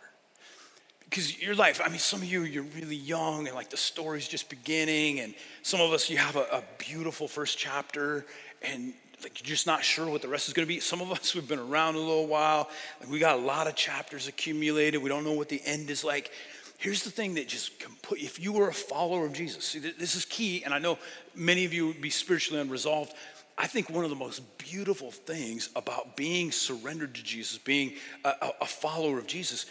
Because 1.02 1.42
your 1.42 1.56
life, 1.56 1.80
I 1.84 1.88
mean, 1.88 1.98
some 1.98 2.22
of 2.22 2.28
you, 2.28 2.42
you're 2.42 2.62
really 2.62 2.94
young 2.94 3.48
and 3.48 3.56
like 3.56 3.70
the 3.70 3.76
story's 3.76 4.28
just 4.28 4.48
beginning, 4.48 5.18
and 5.18 5.34
some 5.62 5.80
of 5.80 5.92
us, 5.92 6.08
you 6.08 6.18
have 6.18 6.36
a, 6.36 6.46
a 6.52 6.62
beautiful 6.78 7.26
first 7.26 7.58
chapter, 7.58 8.24
and 8.62 8.92
like 9.24 9.40
you're 9.40 9.48
just 9.48 9.66
not 9.66 9.82
sure 9.82 10.08
what 10.08 10.22
the 10.22 10.28
rest 10.28 10.46
is 10.46 10.54
going 10.54 10.64
to 10.64 10.72
be. 10.72 10.78
Some 10.78 11.00
of 11.00 11.10
us, 11.10 11.34
we've 11.34 11.48
been 11.48 11.58
around 11.58 11.96
a 11.96 11.98
little 11.98 12.28
while, 12.28 12.68
like 13.00 13.10
we 13.10 13.18
got 13.18 13.36
a 13.36 13.42
lot 13.42 13.66
of 13.66 13.74
chapters 13.74 14.28
accumulated, 14.28 15.02
we 15.02 15.08
don't 15.08 15.24
know 15.24 15.32
what 15.32 15.48
the 15.48 15.60
end 15.64 15.90
is 15.90 16.04
like. 16.04 16.30
Here's 16.78 17.02
the 17.02 17.10
thing 17.10 17.34
that 17.34 17.48
just 17.48 17.80
can 17.80 17.90
put, 18.02 18.20
if 18.20 18.38
you 18.38 18.52
were 18.52 18.68
a 18.68 18.72
follower 18.72 19.26
of 19.26 19.32
Jesus, 19.32 19.64
see, 19.64 19.80
this 19.80 20.14
is 20.14 20.24
key, 20.24 20.62
and 20.62 20.72
I 20.72 20.78
know 20.78 20.96
many 21.34 21.64
of 21.64 21.74
you 21.74 21.88
would 21.88 22.00
be 22.00 22.08
spiritually 22.08 22.60
unresolved. 22.60 23.12
I 23.58 23.66
think 23.66 23.90
one 23.90 24.04
of 24.04 24.10
the 24.10 24.16
most 24.16 24.58
beautiful 24.58 25.10
things 25.10 25.70
about 25.74 26.16
being 26.16 26.52
surrendered 26.52 27.16
to 27.16 27.24
Jesus, 27.24 27.58
being 27.58 27.94
a, 28.24 28.52
a 28.60 28.66
follower 28.66 29.18
of 29.18 29.26
Jesus, 29.26 29.66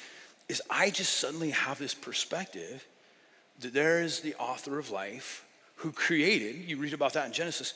is 0.49 0.61
I 0.69 0.89
just 0.89 1.13
suddenly 1.13 1.51
have 1.51 1.79
this 1.79 1.93
perspective 1.93 2.85
that 3.61 3.73
there 3.73 4.01
is 4.01 4.19
the 4.19 4.35
author 4.35 4.77
of 4.77 4.91
life 4.91 5.45
who 5.77 5.93
created, 5.93 6.57
you 6.57 6.75
read 6.75 6.93
about 6.93 7.13
that 7.13 7.27
in 7.27 7.31
Genesis, 7.31 7.73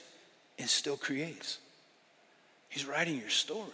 and 0.60 0.70
still 0.70 0.98
creates. 0.98 1.60
He's 2.68 2.86
writing 2.86 3.18
your 3.18 3.30
story. 3.30 3.70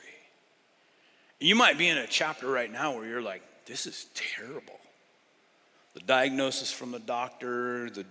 You 1.39 1.55
might 1.55 1.79
be 1.79 1.87
in 1.87 1.97
a 1.97 2.05
chapter 2.05 2.47
right 2.47 2.71
now 2.71 2.95
where 2.95 3.07
you're 3.07 3.23
like, 3.23 3.41
this 3.65 3.87
is 3.87 4.05
terrible 4.13 4.79
the 5.97 6.05
diagnosis 6.05 6.71
from 6.71 6.91
the 6.91 6.99
doctor, 6.99 7.89
the 7.89 8.05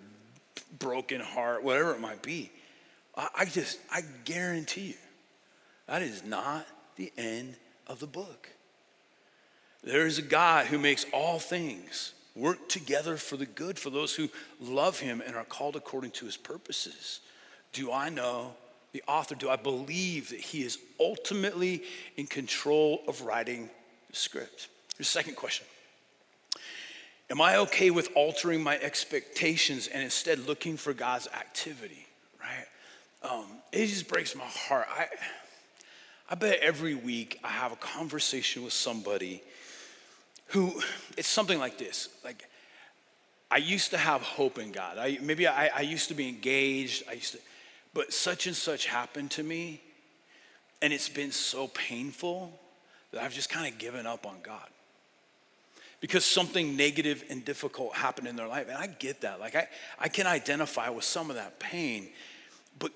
broken 0.76 1.20
heart, 1.20 1.62
whatever 1.62 1.94
it 1.94 2.00
might 2.00 2.20
be. 2.20 2.50
I, 3.14 3.44
just, 3.44 3.78
I 3.92 4.02
guarantee 4.24 4.88
you, 4.88 4.94
that 5.86 6.02
is 6.02 6.24
not 6.24 6.66
the 6.96 7.12
end 7.16 7.54
of 7.86 8.00
the 8.00 8.08
book. 8.08 8.50
There 9.84 10.04
is 10.04 10.18
a 10.18 10.22
God 10.22 10.66
who 10.66 10.78
makes 10.78 11.06
all 11.12 11.38
things 11.38 12.12
work 12.34 12.68
together 12.68 13.16
for 13.16 13.36
the 13.36 13.46
good 13.46 13.78
for 13.78 13.90
those 13.90 14.16
who 14.16 14.28
love 14.60 14.98
him 14.98 15.22
and 15.24 15.36
are 15.36 15.44
called 15.44 15.76
according 15.76 16.10
to 16.10 16.26
his 16.26 16.36
purposes. 16.36 17.20
Do 17.72 17.92
I 17.92 18.08
know 18.08 18.54
the 18.92 19.02
author? 19.06 19.36
Do 19.36 19.48
I 19.48 19.56
believe 19.56 20.30
that 20.30 20.40
he 20.40 20.62
is 20.62 20.78
ultimately 20.98 21.84
in 22.16 22.26
control 22.26 23.02
of 23.06 23.22
writing 23.22 23.70
the 24.10 24.16
script? 24.16 24.68
The 24.98 25.04
second 25.04 25.36
question 25.36 25.66
Am 27.28 27.40
I 27.40 27.56
okay 27.56 27.90
with 27.90 28.10
altering 28.14 28.62
my 28.62 28.78
expectations 28.78 29.88
and 29.88 30.02
instead 30.02 30.46
looking 30.46 30.76
for 30.76 30.92
God's 30.92 31.26
activity, 31.28 32.06
right? 32.40 32.66
Um, 33.28 33.46
it 33.72 33.86
just 33.86 34.06
breaks 34.08 34.36
my 34.36 34.44
heart. 34.44 34.86
I, 34.88 35.06
I 36.30 36.34
bet 36.36 36.60
every 36.60 36.94
week 36.94 37.40
I 37.42 37.48
have 37.48 37.72
a 37.72 37.76
conversation 37.76 38.62
with 38.62 38.72
somebody 38.72 39.42
who, 40.48 40.80
it's 41.16 41.26
something 41.26 41.58
like 41.58 41.78
this. 41.78 42.08
Like, 42.24 42.48
I 43.50 43.56
used 43.56 43.90
to 43.90 43.98
have 43.98 44.22
hope 44.22 44.58
in 44.58 44.70
God. 44.70 44.98
I, 44.98 45.18
maybe 45.20 45.48
I, 45.48 45.68
I 45.68 45.80
used 45.80 46.08
to 46.08 46.14
be 46.14 46.28
engaged. 46.28 47.04
I 47.08 47.14
used 47.14 47.32
to, 47.32 47.38
but 47.92 48.12
such 48.12 48.46
and 48.46 48.54
such 48.54 48.86
happened 48.86 49.32
to 49.32 49.42
me, 49.42 49.80
and 50.80 50.92
it's 50.92 51.08
been 51.08 51.32
so 51.32 51.66
painful 51.68 52.52
that 53.10 53.22
I've 53.22 53.32
just 53.32 53.48
kind 53.48 53.72
of 53.72 53.78
given 53.78 54.06
up 54.06 54.26
on 54.26 54.36
God 54.42 54.68
because 56.00 56.24
something 56.24 56.76
negative 56.76 57.24
and 57.30 57.44
difficult 57.44 57.94
happened 57.94 58.28
in 58.28 58.36
their 58.36 58.48
life. 58.48 58.68
And 58.68 58.76
I 58.76 58.86
get 58.86 59.22
that. 59.22 59.40
Like, 59.40 59.54
I, 59.54 59.68
I 59.98 60.08
can 60.08 60.26
identify 60.26 60.88
with 60.88 61.04
some 61.04 61.30
of 61.30 61.36
that 61.36 61.58
pain. 61.58 62.08
But 62.78 62.92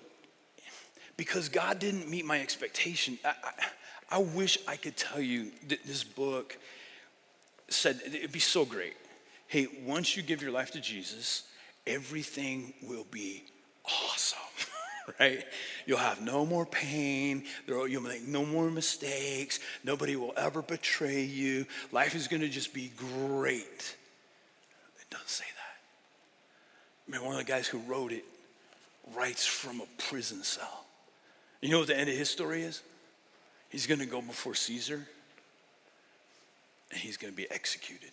because 1.17 1.49
God 1.49 1.79
didn't 1.79 2.09
meet 2.09 2.25
my 2.25 2.41
expectation, 2.41 3.19
I, 3.25 3.29
I, 3.29 4.17
I 4.17 4.19
wish 4.19 4.59
I 4.67 4.77
could 4.77 4.97
tell 4.97 5.21
you 5.21 5.51
that 5.69 5.85
this 5.85 6.05
book 6.05 6.59
said 7.69 8.01
it'd 8.05 8.33
be 8.33 8.39
so 8.39 8.65
great. 8.65 8.97
Hey, 9.47 9.67
once 9.85 10.17
you 10.17 10.23
give 10.23 10.43
your 10.43 10.51
life 10.51 10.73
to 10.73 10.81
Jesus, 10.81 11.45
everything 11.87 12.75
will 12.83 13.07
be 13.11 13.45
awesome. 13.85 14.39
right? 15.21 15.45
You'll 15.87 15.99
have 15.99 16.21
no 16.21 16.45
more 16.47 16.67
pain. 16.67 17.45
You'll 17.67 18.03
make 18.03 18.27
no 18.27 18.45
more 18.45 18.71
mistakes. 18.71 19.61
Nobody 19.85 20.17
will 20.17 20.35
ever 20.37 20.63
betray 20.63 21.23
you. 21.23 21.67
Life 21.93 22.15
is 22.15 22.29
going 22.29 22.43
to 22.43 22.49
just 22.49 22.73
be 22.73 22.93
great. 22.97 23.97
It 25.01 25.11
doesn't 25.11 25.29
say 25.29 25.45
that. 25.57 27.09
I 27.09 27.19
mean, 27.19 27.27
one 27.27 27.39
of 27.39 27.45
the 27.45 27.51
guys 27.51 27.67
who 27.67 27.79
wrote 27.79 28.13
it 28.13 28.25
writes 29.15 29.47
from 29.47 29.81
a 29.81 29.87
prison 29.99 30.43
cell. 30.43 30.85
You 31.61 31.71
know 31.71 31.79
what 31.79 31.89
the 31.89 31.99
end 31.99 32.09
of 32.09 32.17
his 32.17 32.31
story 32.31 32.63
is? 32.63 32.83
He's 33.69 33.87
going 33.87 34.01
to 34.01 34.07
go 34.07 34.21
before 34.23 34.55
Caesar 34.55 35.07
and 36.91 37.01
he's 37.01 37.17
going 37.17 37.33
to 37.33 37.37
be 37.37 37.51
executed. 37.51 38.11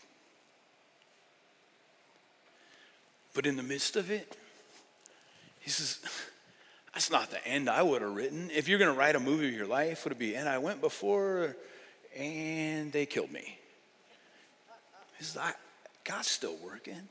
But 3.34 3.46
in 3.46 3.56
the 3.56 3.64
midst 3.64 3.96
of 3.96 4.10
it, 4.10 4.36
he 5.60 5.70
says, 5.70 6.00
that's 6.94 7.12
not 7.12 7.30
the 7.30 7.46
end 7.48 7.70
I 7.70 7.82
would 7.82 8.02
have 8.02 8.16
written. 8.16 8.50
If 8.54 8.68
you're 8.68 8.80
going 8.80 8.92
to 8.92 8.98
write 8.98 9.16
a 9.16 9.20
movie 9.20 9.48
of 9.48 9.54
your 9.54 9.68
life, 9.68 10.04
would 10.04 10.14
it 10.14 10.20
be, 10.20 10.36
and 10.36 10.50
I 10.50 10.58
went 10.58 10.82
before 10.82 11.56
and 12.18 12.92
they 12.92 13.06
killed 13.06 13.32
me? 13.32 13.58
Is 15.20 15.38
God's 16.04 16.28
still 16.28 16.56
working. 16.64 17.10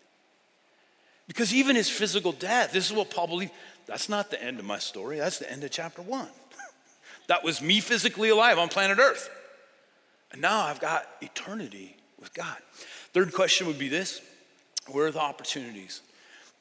Because 1.29 1.53
even 1.53 1.77
his 1.77 1.91
physical 1.91 2.33
death, 2.33 2.73
this 2.73 2.87
is 2.87 2.93
what 2.93 3.11
Paul 3.11 3.27
believed, 3.27 3.53
that's 3.87 4.09
not 4.09 4.31
the 4.31 4.43
end 4.43 4.59
of 4.59 4.65
my 4.65 4.79
story. 4.79 5.19
That's 5.19 5.39
the 5.39 5.51
end 5.51 5.65
of 5.65 5.71
chapter 5.71 6.03
one. 6.03 6.29
that 7.27 7.45
was 7.45 7.61
me 7.61 7.81
physically 7.81 8.31
alive 8.31 8.59
on 8.59 8.69
planet 8.69 8.99
Earth. 8.99 9.29
And 10.33 10.41
now 10.41 10.65
I've 10.65 10.81
got 10.81 11.07
eternity 11.21 11.97
with 12.19 12.33
God. 12.33 12.57
Third 13.13 13.33
question 13.33 13.67
would 13.67 13.79
be 13.79 13.89
this 13.89 14.21
Where 14.89 15.07
are 15.07 15.11
the 15.11 15.21
opportunities? 15.21 16.01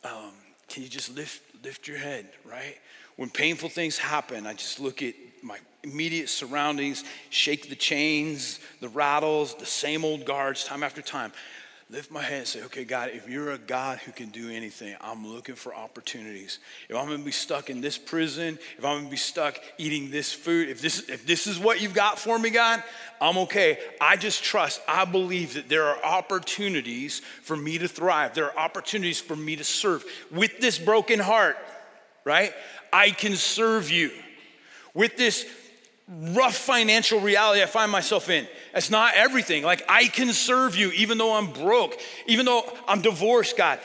Um, 0.04 0.32
can 0.68 0.84
you 0.84 0.90
just 0.90 1.16
lift, 1.16 1.42
lift 1.64 1.88
your 1.88 1.98
head, 1.98 2.28
right? 2.44 2.78
When 3.16 3.30
painful 3.30 3.70
things 3.70 3.98
happen, 3.98 4.46
I 4.46 4.54
just 4.54 4.80
look 4.80 5.02
at 5.02 5.14
my 5.42 5.58
immediate 5.84 6.30
surroundings, 6.30 7.04
shake 7.30 7.70
the 7.70 7.76
chains, 7.76 8.60
the 8.82 8.90
rattles, 8.90 9.56
the 9.56 9.66
same 9.66 10.04
old 10.04 10.26
guards, 10.26 10.66
time 10.66 10.84
after 10.84 11.02
time. 11.02 11.32
Lift 11.92 12.10
my 12.10 12.22
head 12.24 12.40
and 12.40 12.48
say, 12.48 12.64
okay, 12.64 12.84
God, 12.84 13.12
if 13.14 13.30
you're 13.30 13.52
a 13.52 13.60
God 13.60 14.00
who 14.00 14.12
can 14.12 14.30
do 14.30 14.50
anything, 14.50 14.96
I'm 15.02 15.28
looking 15.28 15.54
for 15.54 15.76
opportunities. 15.76 16.58
If 16.90 16.96
I'm 16.96 17.06
gonna 17.06 17.24
be 17.24 17.30
stuck 17.30 17.70
in 17.70 17.80
this 17.80 17.96
prison, 17.96 18.58
if 18.76 18.84
I'm 18.84 18.98
gonna 18.98 19.10
be 19.10 19.18
stuck 19.18 19.60
eating 19.78 20.10
this 20.10 20.34
food, 20.34 20.70
if 20.70 20.82
this, 20.82 21.08
if 21.10 21.28
this 21.28 21.46
is 21.46 21.60
what 21.60 21.80
you've 21.80 21.94
got 21.94 22.18
for 22.18 22.40
me, 22.40 22.50
God, 22.50 22.84
I'm 23.22 23.38
okay. 23.38 23.78
I 24.02 24.18
just 24.18 24.44
trust, 24.44 24.82
I 24.88 25.06
believe 25.06 25.54
that 25.54 25.70
there 25.70 25.86
are 25.86 26.04
opportunities 26.04 27.20
for 27.44 27.56
me 27.56 27.78
to 27.78 27.88
thrive. 27.88 28.34
There 28.34 28.46
are 28.52 28.58
opportunities 28.58 29.22
for 29.22 29.36
me 29.36 29.56
to 29.56 29.64
serve. 29.64 30.04
With 30.32 30.60
this 30.60 30.80
broken 30.80 31.20
heart, 31.20 31.56
right? 32.26 32.52
I 32.92 33.12
can 33.12 33.36
serve 33.36 33.90
you. 33.90 34.12
With 34.94 35.16
this 35.16 35.46
rough 36.08 36.56
financial 36.56 37.20
reality 37.20 37.62
I 37.62 37.66
find 37.66 37.92
myself 37.92 38.30
in, 38.30 38.48
it's 38.74 38.90
not 38.90 39.14
everything. 39.16 39.64
Like, 39.64 39.84
I 39.88 40.08
can 40.08 40.34
serve 40.34 40.76
you 40.76 40.92
even 40.92 41.18
though 41.18 41.34
I'm 41.34 41.52
broke, 41.52 41.98
even 42.28 42.46
though 42.46 42.64
I'm 42.88 43.02
divorced, 43.02 43.56
God. 43.56 43.80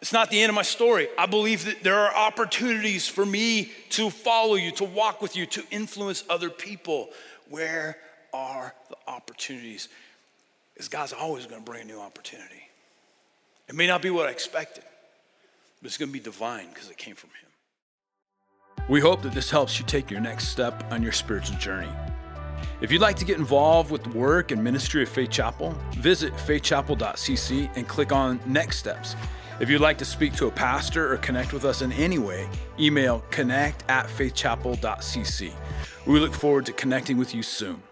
It's 0.00 0.12
not 0.12 0.30
the 0.30 0.40
end 0.40 0.50
of 0.50 0.54
my 0.54 0.62
story. 0.62 1.08
I 1.18 1.26
believe 1.26 1.64
that 1.64 1.82
there 1.82 1.98
are 1.98 2.14
opportunities 2.14 3.08
for 3.08 3.26
me 3.26 3.72
to 3.90 4.10
follow 4.10 4.54
you, 4.54 4.70
to 4.72 4.84
walk 4.84 5.20
with 5.20 5.34
you, 5.34 5.44
to 5.46 5.64
influence 5.72 6.22
other 6.30 6.50
people. 6.50 7.10
Where 7.48 7.96
are 8.32 8.74
the 8.90 8.96
opportunities? 9.08 9.88
Because 10.74 10.88
God's 10.88 11.12
always 11.12 11.46
going 11.46 11.60
to 11.60 11.64
bring 11.68 11.82
a 11.82 11.84
new 11.84 11.98
opportunity. 11.98 12.62
It 13.68 13.74
may 13.74 13.88
not 13.88 14.00
be 14.00 14.10
what 14.10 14.26
I 14.26 14.30
expected, 14.30 14.84
but 15.82 15.86
it's 15.88 15.96
going 15.96 16.10
to 16.10 16.12
be 16.12 16.20
divine 16.20 16.68
because 16.72 16.88
it 16.88 16.96
came 16.96 17.16
from 17.16 17.30
Him. 17.30 17.47
We 18.88 19.00
hope 19.00 19.20
that 19.22 19.32
this 19.32 19.50
helps 19.50 19.78
you 19.78 19.84
take 19.84 20.10
your 20.10 20.20
next 20.20 20.48
step 20.48 20.82
on 20.90 21.02
your 21.02 21.12
spiritual 21.12 21.58
journey. 21.58 21.90
If 22.80 22.90
you'd 22.90 23.02
like 23.02 23.16
to 23.16 23.24
get 23.24 23.38
involved 23.38 23.90
with 23.90 24.04
the 24.04 24.10
work 24.10 24.50
and 24.50 24.62
ministry 24.64 25.02
of 25.02 25.08
Faith 25.08 25.30
Chapel, 25.30 25.76
visit 25.96 26.38
faithchapel.cc 26.40 27.70
and 27.76 27.86
click 27.86 28.12
on 28.12 28.40
Next 28.46 28.78
Steps. 28.78 29.14
If 29.60 29.68
you'd 29.68 29.80
like 29.80 29.98
to 29.98 30.04
speak 30.04 30.34
to 30.34 30.46
a 30.46 30.50
pastor 30.50 31.12
or 31.12 31.16
connect 31.18 31.52
with 31.52 31.64
us 31.64 31.82
in 31.82 31.92
any 31.92 32.18
way, 32.18 32.48
email 32.78 33.24
connect 33.30 33.84
at 33.90 34.06
faithchapel.cc. 34.06 35.52
We 36.06 36.20
look 36.20 36.32
forward 36.32 36.64
to 36.66 36.72
connecting 36.72 37.18
with 37.18 37.34
you 37.34 37.42
soon. 37.42 37.82